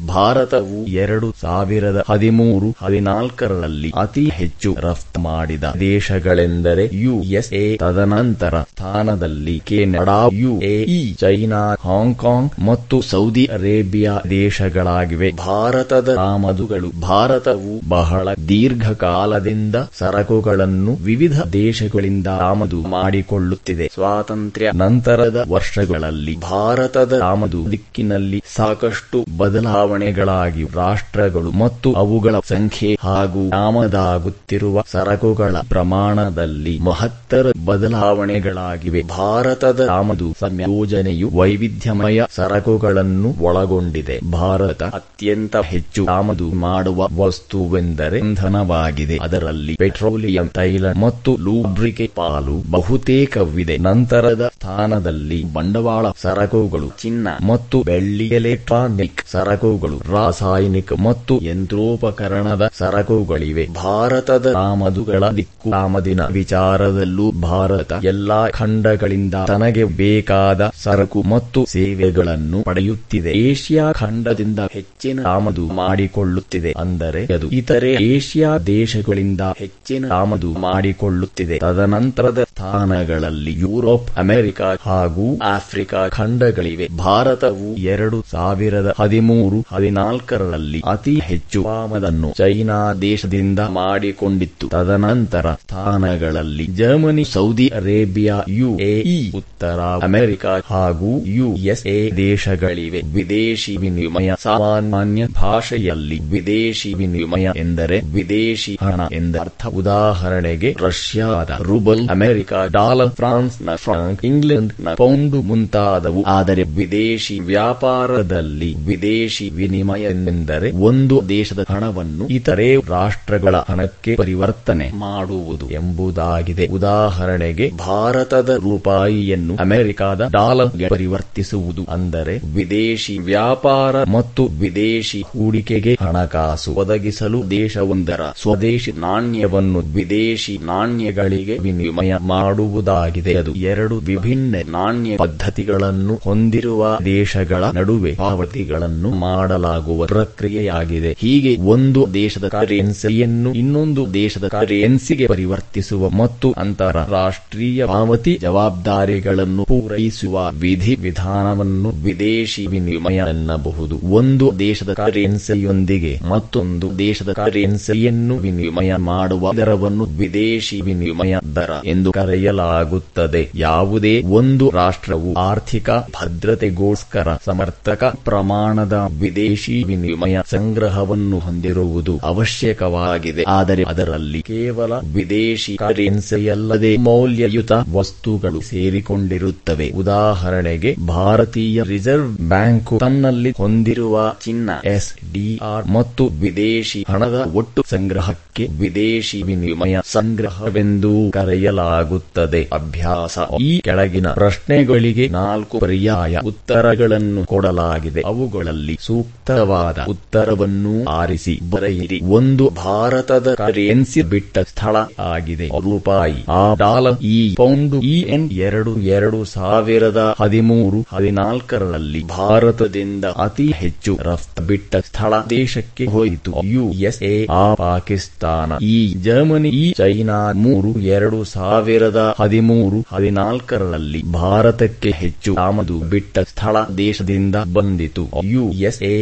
ಭಾರತವು 0.08 0.88
ಎರಡು 0.88 1.34
ಸಾವಿರದ 1.42 2.04
ಹದಿಮೂರು 2.10 2.76
ಹದಿನಾಲ್ಕರಲ್ಲಿ 2.86 3.94
ಅತಿ 4.02 4.30
ಹೆಚ್ಚು 4.30 4.76
ರಫ್ತು 4.80 5.20
ಮಾಡಿದ 5.20 5.64
ದೇಶಗಳೆಂದರೆ 5.80 6.90
ಯುಎಸ್ಎ. 6.94 7.78
ತದನಂತರ 7.78 8.62
ಸ್ಥಾನದಲ್ಲಿ 8.62 9.62
Canada, 9.66 10.30
UAE, 10.32 11.14
China, 11.14 11.76
Hong Kong 11.84 12.60
ಮತ್ತು 12.60 13.02
ಸೌದಿ 13.02 13.46
ಅರೇಬಿಯಾ 13.46 14.20
ದೇಶಗಳಾಗಿವೆ. 14.30 15.32
ಭಾರತದ 15.32 16.16
ಆಮದುಗಳು 16.20 17.02
ಭಾರತವು 17.02 17.90
ಬಹಳ 17.90 18.28
ದೀರ್ಘಕಾಲದಿಂದ 18.48 19.76
ಸರಕುಗಳನ್ನು 20.00 20.94
ವಿವಿಧ 20.94 21.42
ದೇಶಗಳಿಂದ 21.42 22.28
ಆಮದು 22.28 22.82
ಮಾಡಿಕೊಳ್ಳುತ್ತಿದೆ. 22.82 23.92
ಸ್ವಾತಂತ್ರ್ಯ 23.94 24.72
ನಂತರದ 24.76 25.46
ವರ್ಷಗಳಲ್ಲಿ 25.50 26.40
ಭಾರತದ 26.40 27.22
ಆಮದು 27.24 27.72
ದಿಕ್ಕಿನಲ್ಲಿ 27.72 28.44
ಸಾಕಷ್ಟು 28.56 29.26
ಬದಲಾವಣೆಗಳಾಗಿ 29.68 30.64
ರಾಷ್ಟ್ರಗಳು 30.76 31.52
ಮತ್ತು 31.52 31.94
ಅವುಗಳ 31.94 32.36
ಸಂಖ್ಯೆ 32.40 32.98
ಹಾಗೂ 33.04 33.50
ಆಮದಾಗುತ್ತಿರುವ 33.50 34.84
ಸರಕುಗಳ 34.92 35.56
ಪ್ರಮಾಣದಲ್ಲಿ 35.70 36.80
ಮಹತ್ತರ 36.80 37.46
ಬದಲಾವಣೆಗಳಾಗಿವೆ. 37.66 39.04
ಭಾರತದ 39.04 39.88
ಆಮದು 39.92 40.36
ಸಂಯೋಜನೆಯು 40.40 41.30
ವೈವಿಧ್ಯಮಯ 41.34 42.24
ಸರಕುಗಳನ್ನು 42.36 43.34
ಒಳಗೊಂಡಿದೆ. 43.42 44.20
ಭಾರತ 44.32 44.84
ಅತ್ಯಂತ 44.84 45.56
ಹೆಚ್ಚು 45.58 46.06
ಆಮದು 46.06 46.54
ಮಾಡುವ 46.54 47.08
ವಸ್ತುವೆಂದರೆ 47.18 48.18
ಇಂಧನವಾಗಿದೆ. 48.18 49.20
ಅದರಲ್ಲಿ 49.22 49.76
ಪೆಟ್ರೋಲಿಯಂ, 49.76 50.48
ತೈಲ 50.48 50.92
ಮತ್ತು 50.92 51.38
ಲೂಬ್ರಿಕೆ 51.40 52.12
ಪಾಲು 52.16 52.72
ಬಹುತೇಕವಿದೆ. 52.72 53.78
ನಂತರದ 53.78 54.48
ಸ್ಥಾನದಲ್ಲಿ 54.48 55.54
ಬಂಡವಾಳ 55.54 56.06
ಸರಕುಗಳು, 56.22 56.88
ಚಿನ್ನ 57.02 57.28
ಮತ್ತು 57.48 57.84
ಬೆಳ್ಳಿ 57.84 58.28
ಎಲೆಕ್ಟ್ರಾನಿಕ್ 58.28 59.22
ಸರಕುಗಳು, 59.58 60.02
ರಾಸಾಯನಿಕ 60.12 60.94
ಮತ್ತು 60.94 61.40
ಯಂತ್ರೋಪಕರಣದ 61.42 62.70
ಸರಕುಗಳಿವೆ. 62.78 63.68
ಭಾರತದ 63.74 64.54
ಆಮದುಗಳ 64.58 65.24
ದಿಕ್ಕು, 65.30 65.72
ಆಮದಿನ 65.72 66.22
ವಿಚಾರದಲ್ಲೂ 66.26 67.32
ಭಾರತ 67.32 67.94
ಎಲ್ಲಾ 68.04 68.50
ಖಂಡಗಳಿಂದ 68.50 69.34
ತನಗೆ 69.48 69.84
ಬೇಕಾದ 69.84 70.72
ಸರಕು 70.84 71.22
ಮತ್ತು 71.22 71.66
ಸೇವೆಗಳನ್ನು 71.66 72.64
ಪಡೆಯುತ್ತಿದೆ. 72.64 73.32
ಏಷ್ಯಾ 73.32 73.92
ಖಂಡದಿಂದ 73.92 74.60
ಹೆಚ್ಚಿನ 74.72 75.26
ಆಮದು 75.26 75.66
ಮಾಡಿಕೊಳ್ಳುತ್ತಿದೆ 75.68 76.72
ಅಂದರೆ 76.72 77.26
ಅದು 77.26 77.50
ಇತರೆ 77.50 77.94
ಏಷ್ಯಾ 77.94 78.58
ದೇಶಗಳಿಂದ 78.58 79.42
ಹೆಚ್ಚಿನ 79.58 80.12
ಆಮದು 80.12 80.52
ಮಾಡಿಕೊಳ್ಳುತ್ತಿದೆ. 80.54 81.58
ತದನಂತರದ 81.60 82.44
ಸ್ಥಾನಗಳಲ್ಲಿ 82.44 83.54
ಯುರೋಪ್, 83.54 84.10
ಅಮೆರಿಕ 84.18 84.62
ಹಾಗೂ 84.62 85.40
ಆಫ್ರಿಕಾ 85.44 86.08
ಖಂಡಗಳಿವೆ. 86.08 86.88
ಭಾರತವು 86.98 87.76
ಎರಡು 87.76 88.24
ಸಾವಿರದ 88.32 88.94
ಹದಿಮೂರು 89.00 89.47
ಹದಿನಾಲ್ಕರಲ್ಲಿ 89.50 90.84
ಅತಿ 90.92 91.20
ಹೆಚ್ಚು 91.20 91.66
ಆಮದನ್ನು 91.66 92.32
ಚೈನಾ 92.32 92.94
ದೇಶದಿಂದ 92.94 93.60
ಮಾಡಿಕೊಂಡಿತ್ತು. 93.60 94.68
ತದನಂತರ 94.68 95.54
ಸ್ಥಾನಗಳಲ್ಲಿ 95.54 96.66
ಜರ್ಮನಿ, 96.66 97.24
ಸೌದಿ 97.24 97.68
ಅರೇಬಿಯಾ, 97.68 98.42
ಯುಎಇ, 98.50 99.32
ಉತ್ತರ 99.32 99.80
ಅಮೆರಿಕ 100.04 100.46
ಹಾಗೂ 100.46 101.26
ಯುಎಸ್ಎ 101.26 102.12
ದೇಶಗಳಿವೆ. 102.18 103.02
ವಿದೇಶಿ 103.14 103.78
ವಿನಿಮಯ 103.78 104.34
ಸಾಮಾನ್ಯ 104.44 105.28
ಭಾಷೆಯಲ್ಲಿ 105.28 106.20
ವಿದೇಶಿ 106.20 106.94
ವಿನಿಮಯ 106.94 107.50
ಎಂದರೆ 107.56 108.00
ವಿದೇಶಿ 108.00 108.78
ಹಣ 108.82 109.02
ಎಂದರ್ಥ 109.12 109.66
ಉದಾಹರಣೆಗೆ 109.66 110.76
ರಷ್ಯಾದ 110.82 111.50
ರುಬಲ್, 111.64 112.10
ಅಮೆರಿಕ 112.10 112.54
ಡಾಲರ್ 112.54 113.10
ಫ್ರಾನ್ಸ್ನ 113.10 113.70
ಫ್ರಾಂಕ್ 113.76 114.26
ಇಂಗ್ಲೆಂಡ್ನ 114.26 114.94
ಪೌಂಡ್ 114.94 115.36
ಮುಂತಾದವು. 115.36 116.24
ಆದರೆ 116.24 116.64
ವಿದೇಶಿ 116.64 117.40
ವ್ಯಾಪಾರದಲ್ಲಿ 117.40 118.76
ವಿದೇಶಿ 118.86 119.37
ವಿನಿಮಯ 119.46 120.02
ಎಂದರೆ 120.02 120.72
ಒಂದು 120.72 121.22
ದೇಶದ 121.30 121.66
ಹಣವನ್ನು 121.70 122.28
ಇತರೆ 122.28 122.76
ರಾಷ್ಟ್ರಗಳ 122.76 123.56
ಹಣಕ್ಕೆ 123.58 124.16
ಪರಿವರ್ತನೆ 124.16 124.92
ಮಾಡುವುದು 124.92 125.70
ಎಂಬುದಾಗಿದೆ. 125.70 126.68
ಉದಾಹರಣೆಗೆ, 126.68 127.72
ಭಾರತದ 127.78 128.50
ರೂಪಾಯಿಯನ್ನು 128.50 129.56
ಅಮೆರಿಕದ 129.56 130.30
ಡಾಲರ್ಗೆ 130.32 130.88
ಪರಿವರ್ತಿಸುವುದು 130.88 131.82
ಅಂದರೆ 131.92 132.38
ವಿದೇಶಿ 132.38 133.20
ವ್ಯಾಪಾರ 133.20 134.04
ಮತ್ತು 134.04 134.46
ವಿದೇಶಿ 134.46 135.22
ಹೂಡಿಕೆಗೆ 135.22 135.98
ಹಣಕಾಸು 136.02 136.72
ಒದಗಿಸಲು 136.72 137.50
ದೇಶವೊಂದರ 137.50 138.22
ಸ್ವದೇಶಿ 138.42 138.92
ನಾಣ್ಯವನ್ನು 138.92 139.80
ವಿದೇಶಿ 139.80 140.58
ನಾಣ್ಯಗಳಿಗೆ 140.58 141.58
ವಿನಿಮಯ 141.58 142.16
ಮಾಡುವುದಾಗಿದೆ. 142.18 143.34
ಅದು 143.36 143.56
ಎರಡು 143.56 143.96
ವಿಭಿನ್ನ 143.98 144.56
ನಾಣ್ಯ 144.68 145.18
ಪದ್ಧತಿಗಳನ್ನು 145.18 146.20
ಹೊಂದಿರುವ 146.24 146.98
ದೇಶಗಳ 147.06 147.64
ನಡುವೆ 147.74 148.16
ಪಾವತಿಗಳನ್ನು 148.16 149.10
ಮಾಡಲಾಗುವ 149.28 150.06
ಪ್ರಕ್ರಿಯೆಯಾಗಿದೆ. 150.06 151.12
ಹೀಗೆ 151.20 151.54
ಒಂದು 151.68 152.02
ದೇಶದ 152.14 152.48
ಕರೆನ್ಸಿಯನ್ನು 152.48 153.50
ಇನ್ನೊಂದು 153.54 154.02
ದೇಶದ 154.14 154.48
ಕರೆನ್ಸಿಗೆ 154.48 155.28
ಪರಿವರ್ತಿಸುವ 155.28 156.10
ಮತ್ತು 156.10 156.48
ಅಂತಾರಾಷ್ಟ್ರೀಯ 156.58 157.86
ಪಾವತಿ 157.86 158.34
ಜವಾಬ್ದಾರಿಗಳನ್ನು 158.42 159.64
ಪೂರೈಸುವ 159.66 160.36
ವಿಧಿ 160.60 160.94
ವಿಧಾನವನ್ನು 160.96 161.90
ವಿದೇಶಿ 162.04 162.64
ವಿನಿಮಯ 162.68 163.20
ಎನ್ನಬಹುದು. 163.30 163.96
ಒಂದು 164.14 164.46
ದೇಶದ 164.60 164.94
ಕರೆನ್ಸಿಯೊಂದಿಗೆ 164.94 166.14
ಮತ್ತೊಂದು 166.30 166.88
ದೇಶದ 167.00 167.32
ಕರೆನ್ಸಿಯನ್ನು 167.32 168.36
ವಿನಿಮಯ 168.38 168.92
ಮಾಡುವ 168.96 169.54
ದರವನ್ನು 169.54 170.06
ವಿದೇಶಿ 170.18 170.78
ವಿನಿಮಯ 170.82 171.34
ದರ 171.56 171.72
ಎಂದು 171.86 172.12
ಕರೆಯಲಾಗುತ್ತದೆ. 172.12 173.44
ಯಾವುದೇ 173.56 174.14
ಒಂದು 174.32 174.66
ರಾಷ್ಟ್ರವು 174.74 175.32
ಆರ್ಥಿಕ 175.34 175.90
ಭದ್ರತೆಗೋಸ್ಕರ 176.16 177.28
ಸಮರ್ಥಕ 177.46 178.04
ಪ್ರಮಾಣದ 178.26 178.96
ವಿದೇಶಿ 179.20 179.84
ವಿನಿಮಯ 179.84 180.40
ಸಂಗ್ರಹವನ್ನು 180.46 181.40
ಹೊಂದಿರುವುದು 181.40 182.20
ಅವಶ್ಯಕವಾಗಿದೆ. 182.24 183.44
ಆದರೆ 183.48 183.84
ಅದರಲ್ಲಿ 183.84 184.42
ಕೇವಲ 184.42 184.94
ವಿದೇಶಿ 184.94 185.76
ಕರೆನ್ಸಿಯಲ್ಲದೆ 185.76 186.98
ಮೌಲ್ಯಯುತ 186.98 187.72
ವಸ್ತುಗಳು 187.92 188.62
ಸೇರಿಕೊಂಡಿರುತ್ತವೆ. 188.62 189.90
ಉದಾಹರಣೆಗೆ, 189.90 190.96
ಭಾರತೀಯ 191.08 191.84
ರಿಸರ್ವ್ 191.84 192.48
ಬ್ಯಾಂಕು 192.48 192.98
ತನ್ನಲ್ಲಿ 192.98 193.52
ಹೊಂದಿರುವ 193.52 194.36
ಚಿನ್ನ 194.46 194.70
ಎಸ್ 194.86 195.34
ಡಿಆರ್ 195.34 195.88
ಮತ್ತು 195.88 196.28
ವಿದೇಶಿ 196.28 197.06
ಹಣದ 197.10 197.52
ಒಟ್ಟು 197.54 197.84
ಸಂಗ್ರಹಕ್ಕೆ 197.90 198.68
ವಿದೇಶಿ 198.80 199.44
ವಿನಿಮಯ 199.44 199.98
ಸಂಗ್ರಹವೆಂದು 200.06 201.32
ಕರೆಯಲಾಗುತ್ತದೆ. 201.34 202.70
ಅಭ್ಯಾಸ. 202.74 203.40
ಈ 203.62 203.80
ಕೆಳಗಿನ 203.80 204.28
ಪ್ರಶ್ನೆಗಳಿಗೆ 204.28 205.28
ನಾಲ್ಕು 205.28 205.80
ಪರ್ಯಾಯ 205.80 206.38
ಉತ್ತರಗಳನ್ನು 206.46 207.46
ಕೊಡಲಾಗಿದೆ. 207.46 208.22
ಅವುಗಳಲ್ಲಿ 208.22 208.97
ಸೂಕ್ತವಾದ 209.00 210.06
ಉತ್ತರವನ್ನು 210.10 211.06
ಆರಿಸಿ 211.10 211.60
ಬರೆಯಿರಿ. 211.70 212.20
ಒಂದು 212.20 212.70
ಭಾರತದ 212.70 213.54
ಕರೆನ್ಸಿ 213.54 214.22
ಬಿಟ್ಟ 214.22 214.60
ಸ್ಥಳ 214.60 214.96
ಆಗಿದೆ. 215.20 215.68
ರೂಪಾಯಿ. 215.68 216.46
ಆ 216.50 216.74
ಡಾಲರ್ 216.74 217.22
ಈ 217.22 217.56
ಪೌಂಡ್ 217.56 217.96
ಈ 217.96 218.20
ಎನ್ 218.22 218.52
ಎರಡು 218.52 219.00
ಎರಡು 219.00 219.46
ಸಾವಿರದ 219.46 220.36
ಹದಿಮೂರು 220.42 221.06
ಹದಿನಾಲ್ಕರಲ್ಲಿ 221.16 222.28
ಭಾರತದಿಂದ 222.28 223.26
ಅತಿ 223.26 223.72
ಹೆಚ್ಚು 223.72 224.18
ರಫ್ತು 224.22 224.64
ಬಿಟ್ಟ 224.64 224.96
ಸ್ಥಳ 224.96 225.34
ದೇಶಕ್ಕೆ 225.50 226.06
ಹೋಯಿತು. 226.06 226.52
ಯುಎಸ್ಎ, 226.64 227.46
ಆ 227.46 227.74
ಪಾಕಿಸ್ತಾನ, 227.74 228.72
ಈ 228.82 229.14
ಜರ್ಮನಿ, 229.14 229.70
ಈ 229.70 229.94
ಚೈನಾ 229.94 230.52
ಮೂರು 230.52 231.00
ಎರಡು 231.00 231.44
ಸಾವಿರದ 231.44 232.36
ಹದಿಮೂರು 232.40 233.06
ಹದಿನಾಲ್ಕರಲ್ಲಿ 233.16 234.32
ಭಾರತಕ್ಕೆ 234.32 235.12
ಹೆಚ್ಚು 235.12 235.56
ಆಮದು 235.56 236.00
ಬಿಟ್ಟ 236.00 236.40
ಸ್ಥಳ 236.40 236.78
ದೇಶದಿಂದ 236.98 237.56
ಬಂದಿತು. 237.74 238.24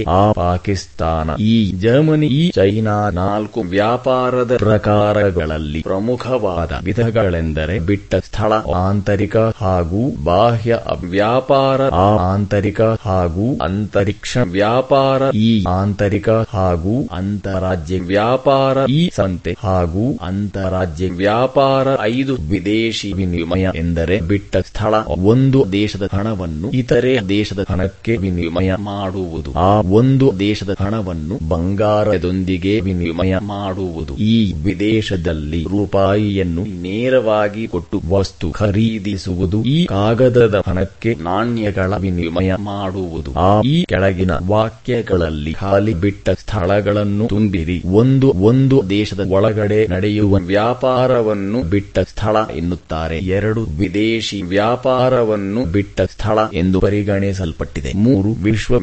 ಆ 0.07 0.31
ಪಾಕಿಸ್ತಾನ, 0.31 1.29
ಈ 1.39 1.71
ಜರ್ಮನಿ, 1.71 2.27
ಈ 2.27 2.51
ಚೈನಾ 2.51 3.09
ನಾಲ್ಕು 3.09 3.61
ವ್ಯಾಪಾರದ 3.61 4.57
ಪ್ರಕಾರಗಳಲ್ಲಿ 4.57 5.81
ಪ್ರಮುಖವಾದ 5.81 6.71
ವಿಧಗಳೆಂದರೆ 6.83 7.79
ಬಿಟ್ಟ 7.79 8.15
ಸ್ಥಳ, 8.15 8.53
ಆಂತರಿಕ 8.75 9.37
ಹಾಗೂ 9.37 10.23
ಬಾಹ್ಯ 10.23 10.79
ವ್ಯಾಪಾರ 11.09 11.81
ಆ 11.81 12.33
ಆಂತರಿಕ 12.33 12.81
ಹಾಗೂ 12.81 13.57
ಅಂತರಿಕ್ಷ 13.61 14.37
ವ್ಯಾಪಾರ, 14.37 15.21
ಈ 15.35 15.63
ಆಂತರಿಕ 15.67 16.29
ಹಾಗೂ 16.29 17.09
ಅಂತರಾಜ್ಯ 17.11 17.99
ವ್ಯಾಪಾರ, 17.99 18.77
ಈ 18.89 19.09
ಸಂತೆ 19.15 19.55
ಹಾಗೂ 19.63 20.19
ಅಂತರಾಜ್ಯ 20.21 21.09
ವ್ಯಾಪಾರ, 21.09 21.87
ಐದು 22.01 22.35
ವಿದೇಶಿ 22.35 23.13
ವಿನಿಮಯ 23.13 23.69
ಎಂದರೆ 23.75 24.21
ಬಿಟ್ಟ 24.21 24.57
ಸ್ಥಳ, 24.57 24.93
ಒಂದು 25.23 25.71
ದೇಶದ 25.71 26.09
ಹಣವನ್ನು 26.13 26.71
ಇತರೆ 26.71 27.29
ದೇಶದ 27.29 27.65
ಹಣಕ್ಕೆ 27.69 28.17
ವಿನಿಮಯ 28.17 28.75
ಮಾಡುವುದು. 28.75 29.51
ಆ 29.55 29.81
ಒಂದು 29.81 30.33
ದೇಶದ 30.39 30.75
ಹಣವನ್ನು 30.79 31.47
ಬಂಗಾರದೊಂದಿಗೆ 31.49 32.79
ವಿನಿಮಯ 32.79 33.37
ಮಾಡುವುದು. 33.37 34.17
ಈ 34.17 34.53
ವಿದೇಶದಲ್ಲಿ 34.53 35.63
ರೂಪಾಯಿಯನ್ನು 35.63 36.81
ನೇರವಾಗಿ 36.81 37.67
ಕೊಟ್ಟು 37.67 38.01
ವಸ್ತು 38.09 38.51
ಖರೀದಿಸುವುದು. 38.51 39.63
ಈ 39.63 39.85
ಕಾಗದದ 39.85 40.63
ಹಣಕ್ಕೆ 40.67 41.15
ನಾಣ್ಯಗಳ 41.23 41.93
ವಿನಿಮಯ 41.97 42.55
ಮಾಡುವುದು. 42.55 43.39
ಆ 43.39 43.61
ಈ 43.61 43.83
ಕೆಳಗಿನ 43.83 44.31
ವಾಕ್ಯಗಳಲ್ಲಿ 44.47 45.53
ಖಾಲಿ 45.53 45.93
ಬಿಟ್ಟ 45.93 46.29
ಸ್ಥಳಗಳನ್ನು 46.29 47.27
ತುಂಬಿರಿ. 47.27 47.81
ಒಂದು 47.85 48.31
ಒಂದು 48.31 48.83
ದೇಶದ 48.89 49.19
ಒಳಗಡೆ 49.29 49.87
ನಡೆಯುವ 49.87 50.35
ವ್ಯಾಪಾರವನ್ನು 50.37 51.69
ಬಿಟ್ಟ 51.69 51.99
ಸ್ಥಳ 51.99 52.35
ಎನ್ನುತ್ತಾರೆ. 52.55 53.17
ಎರಡು 53.17 53.61
ವಿದೇಶಿ 53.61 54.41
ವ್ಯಾಪಾರವನ್ನು 54.41 55.65
ಬಿಟ್ಟ 55.65 56.01
ಸ್ಥಳ 56.01 56.37
ಎಂದು 56.53 56.79
ಪರಿಗಣಿಸಲ್ಪಟ್ಟಿದೆ. 56.79 57.93
ಮೂರು 57.95 58.31
ವಿಶ್ವ 58.31 58.79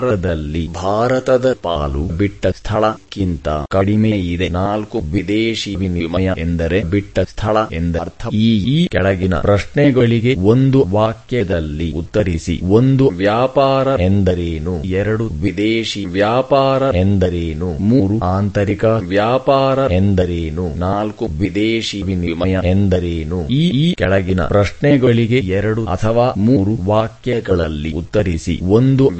ವ್ಯಾಪಾರದಲ್ಲಿ 0.00 0.72
ಭಾರತದ 0.72 1.56
ಪಾಲು 1.62 2.16
ಬಿಟ್ಟ 2.16 2.46
ಸ್ಥಳಕ್ಕಿಂತ 2.46 3.48
ಕಡಿಮೆ 3.48 4.10
ಇದೆ. 4.10 4.48
ನಾಲ್ಕು 4.48 4.98
ವಿದೇಶಿ 4.98 5.76
ವಿನಿಮಯ 5.76 6.30
ಎಂದರೆ 6.38 6.84
ಬಿಟ್ಟ 6.84 7.18
ಸ್ಥಳ 7.20 7.56
ಎಂದರ್ಥ 7.72 8.34
ಈ 8.34 8.58
ಈ 8.58 8.86
ಕೆಳಗಿನ 8.86 9.34
ಪ್ರಶ್ನೆಗಳಿಗೆ 9.34 10.34
ಒಂದು 10.34 10.84
ವಾಕ್ಯದಲ್ಲಿ 10.90 11.92
ಉತ್ತರಿಸಿ. 11.92 12.60
ಒಂದು 12.64 13.08
ವ್ಯಾಪಾರ 13.08 14.00
ಎಂದರೇನು? 14.00 14.82
ಎರಡು 14.82 15.24
ವಿದೇಶಿ 15.26 16.04
ವ್ಯಾಪಾರ 16.04 16.96
ಎಂದರೇನು? 16.96 17.78
ಮೂರು 17.78 18.24
ಆಂತರಿಕ 18.24 18.84
ವ್ಯಾಪಾರ 18.84 19.92
ಎಂದರೇನು? 19.92 20.78
ನಾಲ್ಕು 20.78 21.26
ವಿದೇಶಿ 21.26 22.02
ವಿನಿಮಯ 22.02 22.56
ಎಂದರೇನು? 22.64 23.48
ಈ 23.48 23.68
ಈ 23.68 23.94
ಕೆಳಗಿನ 23.94 24.40
ಪ್ರಶ್ನೆಗಳಿಗೆ 24.40 25.38
ಎರಡು 25.38 25.84
ಅಥವಾ 25.84 26.34
ಮೂರು 26.36 26.90
ವಾಕ್ಯಗಳಲ್ಲಿ 26.90 27.92
ಉತ್ತರಿಸಿ. 27.92 28.60
ಒಂದು 28.62 29.10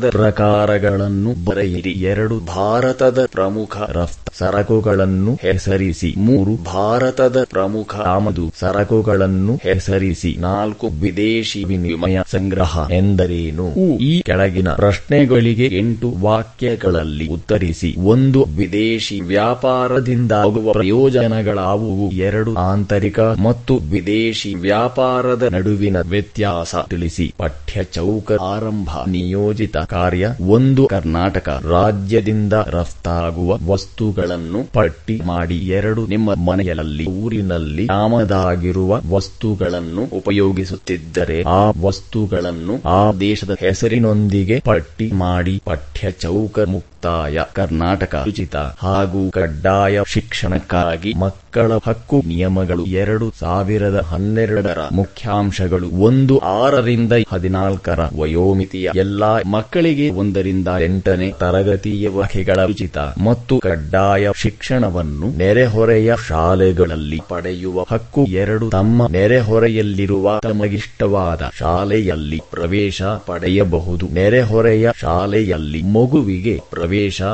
ಪ್ರಕಾರಗಳನ್ನು 0.00 1.44
ಬರೆಯಿರಿ. 1.44 1.90
ಎರಡು 1.90 2.40
ಭಾರತದ 2.40 3.28
ಪ್ರಮುಖ 3.32 3.76
ರಫ್ತು 3.88 4.38
ಸರಕುಗಳನ್ನು 4.38 5.34
ಹೆಸರಿಸಿ. 5.34 6.14
ಮೂರು 6.16 6.64
ಭಾರತದ 6.64 7.44
ಪ್ರಮುಖ 7.50 7.96
ಆಮದು 7.96 8.52
ಸರಕುಗಳನ್ನು 8.60 9.60
ಹೆಸರಿಸಿ. 9.62 10.36
ನಾಲ್ಕು 10.38 10.86
ವಿದೇಶಿ 10.86 11.64
ವಿನಿಮಯ 11.64 12.20
ಸಂಗ್ರಹ 12.30 12.88
ಎಂದರೇನು? 12.90 13.74
ಈ 13.98 14.22
ಕೆಳಗಿನ 14.22 14.68
ಪ್ರಶ್ನೆಗಳಿಗೆ 14.68 15.66
ಎಂಟು 15.66 16.14
ವಾಕ್ಯಗಳಲ್ಲಿ 16.20 17.28
ಉತ್ತರಿಸಿ. 17.28 17.94
ಒಂದು, 17.98 18.46
ವಿದೇಶಿ 18.56 19.20
ವ್ಯಾಪಾರದಿಂದಾಗುವ 19.20 20.72
ಪ್ರಯೋಜನಗಳಾವುವು? 20.72 22.10
ಎರಡು, 22.10 22.54
ಆಂತರಿಕ 22.54 23.20
ಮತ್ತು 23.20 23.76
ವಿದೇಶಿ 23.76 24.54
ವ್ಯಾಪಾರದ 24.54 25.42
ನಡುವಿನ 25.52 25.96
ವ್ಯತ್ಯಾಸ 26.00 26.74
ತಿಳಿಸಿ. 26.90 27.34
ಪಠ್ಯ 27.38 27.84
ಚೌಕ 27.84 28.32
ಆರಂಭ 28.32 28.88
ನಿಯೋಜಿತ 29.08 29.76
ಕಾರ್ಯ 29.86 30.24
ಒಂದು 30.48 30.86
ಕರ್ನಾಟಕ 30.86 31.48
ರಾಜ್ಯದಿಂದ 31.70 32.52
ರಫ್ತಾಗುವ 32.52 33.58
ವಸ್ತುಗಳನ್ನು 33.72 34.60
ಪಟ್ಟಿ 34.72 35.16
ಮಾಡಿ 35.24 35.58
ಎರಡು 35.70 36.06
ನಿಮ್ಮ 36.06 36.34
ಮನೆಯಲ್ಲಿ 36.46 37.06
ಊರಿನಲ್ಲಿ 37.16 37.86
ಆಮದಾಗಿರುವ 37.96 39.00
ವಸ್ತುಗಳನ್ನು 39.10 40.04
ಉಪಯೋಗಿಸುತ್ತಿದ್ದರೆ 40.16 41.42
ಆ 41.52 41.62
ವಸ್ತುಗಳನ್ನು 41.82 42.76
ಆ 42.90 43.12
ದೇಶದ 43.20 43.56
ಹೆಸರಿನೊಂದಿಗೆ 43.60 44.60
ಪಟ್ಟಿ 44.64 45.10
ಮಾಡಿ 45.16 45.62
ಪಠ್ಯ 45.64 46.10
ಚೌಕ 46.20 46.58
ಮುಕ್ತಾಯ 47.04 47.38
ಕರ್ನಾಟಕ 47.52 48.24
ಉಚಿತ 48.28 48.56
ಹಾಗೂ 48.56 49.30
ಕಡ್ಡಾಯ 49.30 50.02
ಶಿಕ್ಷಣಕ್ಕಾಗಿ 50.06 51.10
ಮಕ್ಕಳ 51.18 51.72
ಹಕ್ಕು 51.86 52.22
ನಿಯಮಗಳು 52.26 52.84
ಎರಡು 52.84 53.32
ಸಾವಿರದ 53.40 53.98
ಹನ್ನೆರಡರ 54.00 54.78
ಮುಖ್ಯಾಂಶಗಳು. 54.92 55.88
ಒಂದು 55.88 56.38
ಆರರಿಂದ 56.38 57.12
ಹದಿನಾಲ್ಕರ 57.32 58.00
ವಯೋಮಿತಿಯ 58.16 58.90
ಎಲ್ಲಾ 58.94 59.32
ಮಕ್ಕಳಿಗೆ 59.46 60.10
ಒಂದರಿಂದ 60.10 60.68
ಎಂಟನೇ 60.80 61.32
ತರಗತಿಯ 61.40 62.08
ವಹೆಗಳ 62.08 62.64
ಉಚಿತ 62.70 62.98
ಮತ್ತು 62.98 63.58
ಕಡ್ಡಾಯ 63.58 64.30
ಶಿಕ್ಷಣವನ್ನು 64.36 65.38
ನೆರೆಹೊರೆಯ 65.38 66.14
ಶಾಲೆಗಳಲ್ಲಿ 66.28 67.20
ಪಡೆಯುವ 67.28 67.86
ಹಕ್ಕು 67.90 68.24
ಎರಡು. 68.24 68.70
ತಮ್ಮ 68.70 69.08
ನೆರೆಹೊರೆಯಲ್ಲಿರುವ 69.10 70.38
ತಮಗಿಷ್ಟವಾದ 70.42 71.42
ಶಾಲೆಯಲ್ಲಿ 71.58 72.40
ಪ್ರವೇಶ 72.50 73.02
ಪಡೆಯಬಹುದು. 73.02 74.08
ನೆರೆಹೊರೆಯ 74.14 74.90
ಶಾಲೆಯಲ್ಲಿ 75.00 75.82
ಮಗುವಿಗೆ 75.82 76.60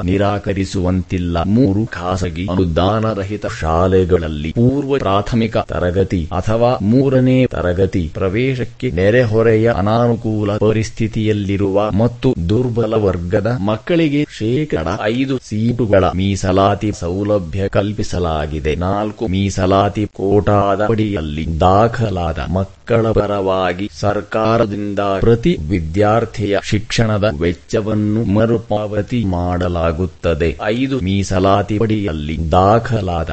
ನಿರಾಕರಿಸುವಂತಿಲ್ಲ. 0.04 1.42
ಮೂರು, 1.46 1.86
ಖಾಸಗಿ 1.86 2.46
ಅನುದಾನರಹಿತ 2.50 3.46
ಶಾಲೆಗಳಲ್ಲಿ 3.60 4.52
ಪೂರ್ವ 4.52 4.98
ಪ್ರಾಥಮಿಕ 4.98 5.56
ತರಗತಿ 5.56 6.28
ಅಥವಾ 6.32 6.78
ಮೂರನೇ 6.82 7.46
ತರಗತಿ 7.46 8.10
ಪ್ರವೇಶಕ್ಕೆ 8.14 8.90
ನೆರೆಹೊರೆಯ 8.90 9.72
ಅನಾನುಕೂಲ 9.76 10.56
ಪರಿಸ್ಥಿತಿಯಲ್ಲಿರುವ 10.56 11.90
ಮತ್ತು 11.90 12.34
ದುರ್ಬಲ 12.48 12.94
ವರ್ಗದ 12.94 13.56
ಮಕ್ಕಳಿಗೆ 13.60 14.26
ಶೇಕಡ 14.38 14.88
ಐದು 15.02 15.38
ಸೀಟುಗಳ 15.38 16.04
ಮೀಸಲಾತಿ 16.04 16.92
ಸೌಲಭ್ಯ 16.92 17.68
ಕಲ್ಪಿಸಲಾಗಿದೆ. 17.68 18.74
ನಾಲ್ಕು 18.74 19.26
ಮೀಸಲಾತಿ 19.26 20.06
ಕೋಟಾದ 20.06 20.80
ಅಡಿಯಲ್ಲಿ 20.90 21.60
ದಾಖಲಾದ 21.60 22.38
ಮಕ್ಕಳ 22.38 22.79
ಪರವಾಗಿ 23.12 23.90
ಸರ್ಕಾರದಿಂದ 24.00 25.00
ಪ್ರತಿ 25.00 25.56
ವಿದ್ಯಾರ್ಥಿಯ 25.68 26.58
ಶಿಕ್ಷಣದ 26.62 27.24
ವೆಚ್ಚವನ್ನು 27.40 28.24
ಮರುಪಾವತಿ 28.24 29.24
ಮಾಡಲಾಗುತ್ತದೆ. 29.24 30.58
ಐದು 30.62 31.00
ಮೀಸಲಾತಿ 31.00 31.78
ಪಡಿಯಲ್ಲಿ 31.78 32.50
ದಾಖಲಾದ 32.52 33.30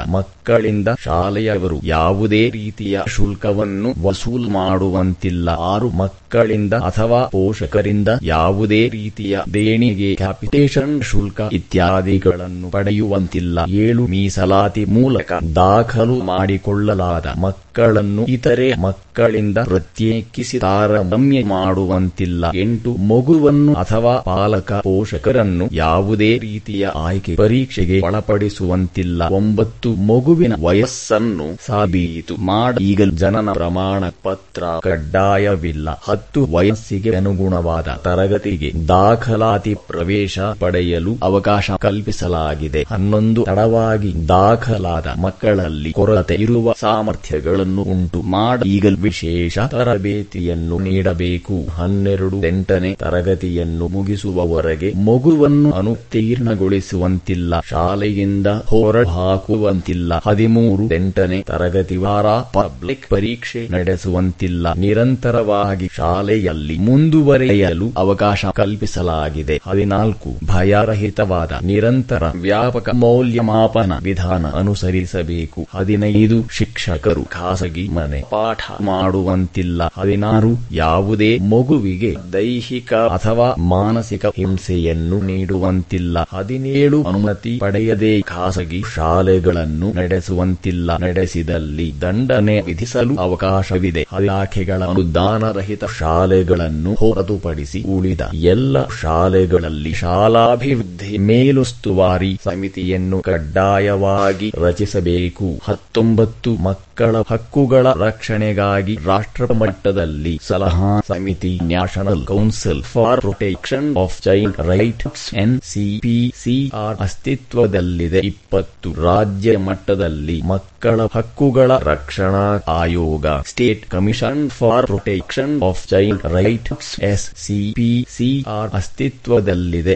ಮಕ್ಕಳಿಂದ 0.47 0.87
ಶಾಲೆಯವರು 1.03 1.77
ಯಾವುದೇ 1.83 2.49
ರೀತಿಯ 2.49 2.99
ಶುಲ್ಕವನ್ನು 3.07 3.89
ವಸೂಲ್ 4.07 4.49
ಮಾಡುವಂತಿಲ್ಲ. 4.49 5.49
ಆರು 5.49 5.89
ಮಕ್ಕಳಿಂದ 5.89 6.73
ಅಥವಾ 6.73 7.25
ಪೋಷಕರಿಂದ 7.25 8.07
ಯಾವುದೇ 8.23 8.89
ರೀತಿಯ 8.89 9.39
ದೇಣಿಗೆ, 9.53 10.15
ಕ್ಯಾಪಿಟೇಷನ್ 10.15 11.01
ಶುಲ್ಕ 11.01 11.41
ಇತ್ಯಾದಿಗಳನ್ನು 11.51 12.69
ಪಡೆಯುವಂತಿಲ್ಲ. 12.69 13.59
ಏಳು 13.67 14.07
ಮೀಸಲಾತಿ 14.07 14.85
ಮೂಲಕ 14.85 15.31
ದಾಖಲು 15.55 16.15
ಮಾಡಿಕೊಳ್ಳಲಾದ 16.23 17.25
ಮಕ್ಕಳನ್ನು 17.39 18.25
ಇತರೆ 18.25 18.73
ಮಕ್ಕಳಿಂದ 18.81 19.57
ಪ್ರತ್ಯೇಕಿಸಿ 19.57 20.59
ತಾರತಮ್ಯ 20.59 21.43
ಮಾಡುವಂತಿಲ್ಲ. 21.43 22.45
ಎಂಟು 22.55 22.93
ಮಗುವನ್ನು 22.93 23.73
ಅಥವಾ 23.73 24.15
ಪಾಲಕ 24.19 24.71
ಪೋಷಕರನ್ನು 24.71 25.67
ಯಾವುದೇ 25.71 26.37
ರೀತಿಯ 26.37 26.87
ಆಯ್ಕೆ 26.95 27.35
ಪರೀಕ್ಷೆಗೆ 27.35 27.99
ಒಳಪಡಿಸುವಂತಿಲ್ಲ. 27.99 29.21
ಒಂಬತ್ತು 29.27 29.89
ಮಗುವಿನ 30.37 30.53
ವಯಸ್ಸನ್ನು 30.65 31.65
ಸಾಬೀತು 31.65 32.35
ಮಾಡ 32.35 32.77
ಈಗಲೂ 32.81 33.11
ಜನನ 33.11 33.51
ಪ್ರಮಾಣ 33.51 34.03
ಪತ್ರ 34.23 34.63
ಕಡ್ಡಾಯವಿಲ್ಲ. 34.83 35.89
ಹತ್ತು 36.03 36.47
ವಯಸ್ಸಿಗೆ 36.51 37.15
ಅನುಗುಣವಾದ 37.15 37.87
ತರಗತಿಗೆ 38.03 38.87
ದಾಖಲಾತಿ 38.87 39.73
ಪ್ರವೇಶ 39.87 40.39
ಪಡೆಯಲು 40.39 41.15
ಅವಕಾಶ 41.23 41.71
ಕಲ್ಪಿಸಲಾಗಿದೆ. 41.71 42.85
ಹನ್ನೊಂದು 42.89 43.43
ತಡವಾಗಿ 43.43 44.27
ದಾಖಲಾದ 44.27 45.07
ಮಕ್ಕಳಲ್ಲಿ 45.19 45.91
ಕೊರತೆ 45.91 46.35
ಇರುವ 46.35 46.73
ಸಾಮರ್ಥ್ಯಗಳನ್ನು 46.79 47.81
ಉಂಟು. 47.81 48.21
ಮಾಡ 48.21 48.63
ಈಗಲೂ 48.65 48.97
ವಿಶೇಷ 48.97 49.59
ತರಬೇತಿಯನ್ನು 49.59 50.79
ನೀಡಬೇಕು. 50.79 51.69
ಹನ್ನೆರಡು 51.69 52.47
ಎಂಟನೇ 52.47 52.93
ತರಗತಿಯನ್ನು 52.93 53.87
ಮುಗಿಸುವವರೆಗೆ 53.87 54.93
ಮಗುವನ್ನು 55.05 55.71
ಅನುತ್ತೀರ್ಣಗೊಳಿಸುವಂತಿಲ್ಲ. 55.71 57.59
ಶಾಲೆಯಿಂದ 57.59 58.47
ಹೊರ 58.47 59.07
ಹಾಕುವಂತಿಲ್ಲ. 59.07 60.19
ಹದಿಮೂರು 60.27 60.93
ಎಂಟನೇ 60.93 61.41
ತರಗತಿ 61.41 61.97
ವಾರ 61.97 62.25
ಪಬ್ಲಿಕ್ 62.27 63.07
ಪರೀಕ್ಷೆ 63.09 63.67
ನಡೆಸುವಂತಿಲ್ಲ. 63.67 64.73
ನಿರಂತರವಾಗಿ 64.73 65.89
ಶಾಲೆಯಲ್ಲಿ 65.95 66.77
ಮುಂದುವರೆಯಲು 66.77 67.91
ಅವಕಾಶ 67.97 68.45
ಕಲ್ಪಿಸಲಾಗಿದೆ. 68.45 69.61
ಹದಿನಾಲ್ಕು, 69.67 70.29
ಭಯರಹಿತವಾದ 70.45 71.51
ನಿರಂತರ 71.63 72.23
ವ್ಯಾಪಕ 72.41 72.89
ಮೌಲ್ಯಮಾಪನ 72.93 73.91
ವಿಧಾನ 74.03 74.45
ಅನುಸರಿಸಬೇಕು. 74.47 75.67
ಹದಿನೈದು, 75.75 76.47
ಶಿಕ್ಷಕರು 76.51 77.23
ಖಾಸಗಿ 77.23 77.87
ಮನೆ 77.87 78.23
ಪಾಠ 78.29 78.59
ಮಾಡುವಂತಿಲ್ಲ. 78.81 79.81
ಹದಿನಾರು, 79.97 80.49
ಯಾವುದೇ 80.71 81.37
ಮಗುವಿಗೆ 81.37 82.15
ದೈಹಿಕ 82.33 82.93
ಅಥವಾ 82.93 83.61
ಮಾನಸಿಕ 83.61 84.25
ಹಿಂಸೆಯನ್ನು 84.25 85.21
ನೀಡುವಂತಿಲ್ಲ. 85.21 86.17
ಹದಿನೇಳು, 86.33 87.03
ಅನುಮತಿ 87.03 87.57
ಪಡೆಯದೆ 87.57 88.21
ಖಾಸಗಿ 88.21 88.83
ಶಾಲೆಗಳನ್ನು 88.95 89.93
ನಡೆಸುವಂತಿಲ್ಲ. 90.17 90.97
ನಡೆಸಿದಲ್ಲಿ 90.97 91.93
ದಂಡನೆ 92.01 92.61
ವಿಧಿಸಲು 92.61 93.15
ಅವಕಾಶವಿದೆ. 93.15 94.01
ಇಲಾಖೆಗಳ 94.21 94.83
ಅನುದಾನರಹಿತ 94.83 95.83
ಶಾಲೆಗಳನ್ನು 95.99 96.93
ಹೊರತುಪಡಿಸಿ 96.93 97.83
ಉಳಿದ 97.83 98.21
ಎಲ್ಲ 98.33 98.87
ಶಾಲೆಗಳಲ್ಲಿ 99.01 99.93
ಶಾಲಾಭಿವೃದ್ಧಿ 99.93 101.17
ಮೇಲುಸ್ತುವಾರಿ 101.17 102.39
ಸಮಿತಿಯನ್ನು 102.43 103.19
ಕಡ್ಡಾಯವಾಗಿ 103.19 104.51
ರಚಿಸಬೇಕು. 104.61 105.61
ಹತ್ತೊಂಬತ್ತು 105.63 106.51
ಮಕ್ಕಳ 106.55 107.15
ಹಕ್ಕುಗಳ 107.29 107.87
ರಕ್ಷಣೆಗಾಗಿ 107.91 108.97
ರಾಷ್ಟ್ರಮಟ್ಟದಲ್ಲಿ 109.05 110.39
ಸಲಹಾ 110.47 111.01
ಸಮಿತಿ, 111.07 111.59
National 111.63 112.25
Council 112.25 112.83
for 112.83 113.21
Protection 113.21 113.97
of 113.97 114.21
Child 114.21 114.59
Rights 114.59 115.33
NCPCR 115.33 116.97
ಅಸ್ತಿತ್ವದಲ್ಲಿದೆ. 116.99 118.19
ಇಪ್ಪತ್ತು 118.19 118.93
ರಾಜ್ಯ 119.03 119.57
ಮಟ್ಟದಲ್ಲಿ 119.97 120.41
ಮಕ್ಕಳ 120.45 121.05
ಹಕ್ಕುಗಳ 121.13 121.71
ರಕ್ಷಣಾ 121.91 122.43
ಆಯೋಗ 122.73 123.25
State 123.45 123.83
Commission 123.85 124.41
for 124.49 124.85
Protection 124.85 125.53
of 125.63 125.87
Child 125.87 126.25
Rights 126.37 126.91
SCPCR 127.03 128.71
ಅಸ್ತಿತ್ವದಲ್ಲಿದೆ. 128.73 129.95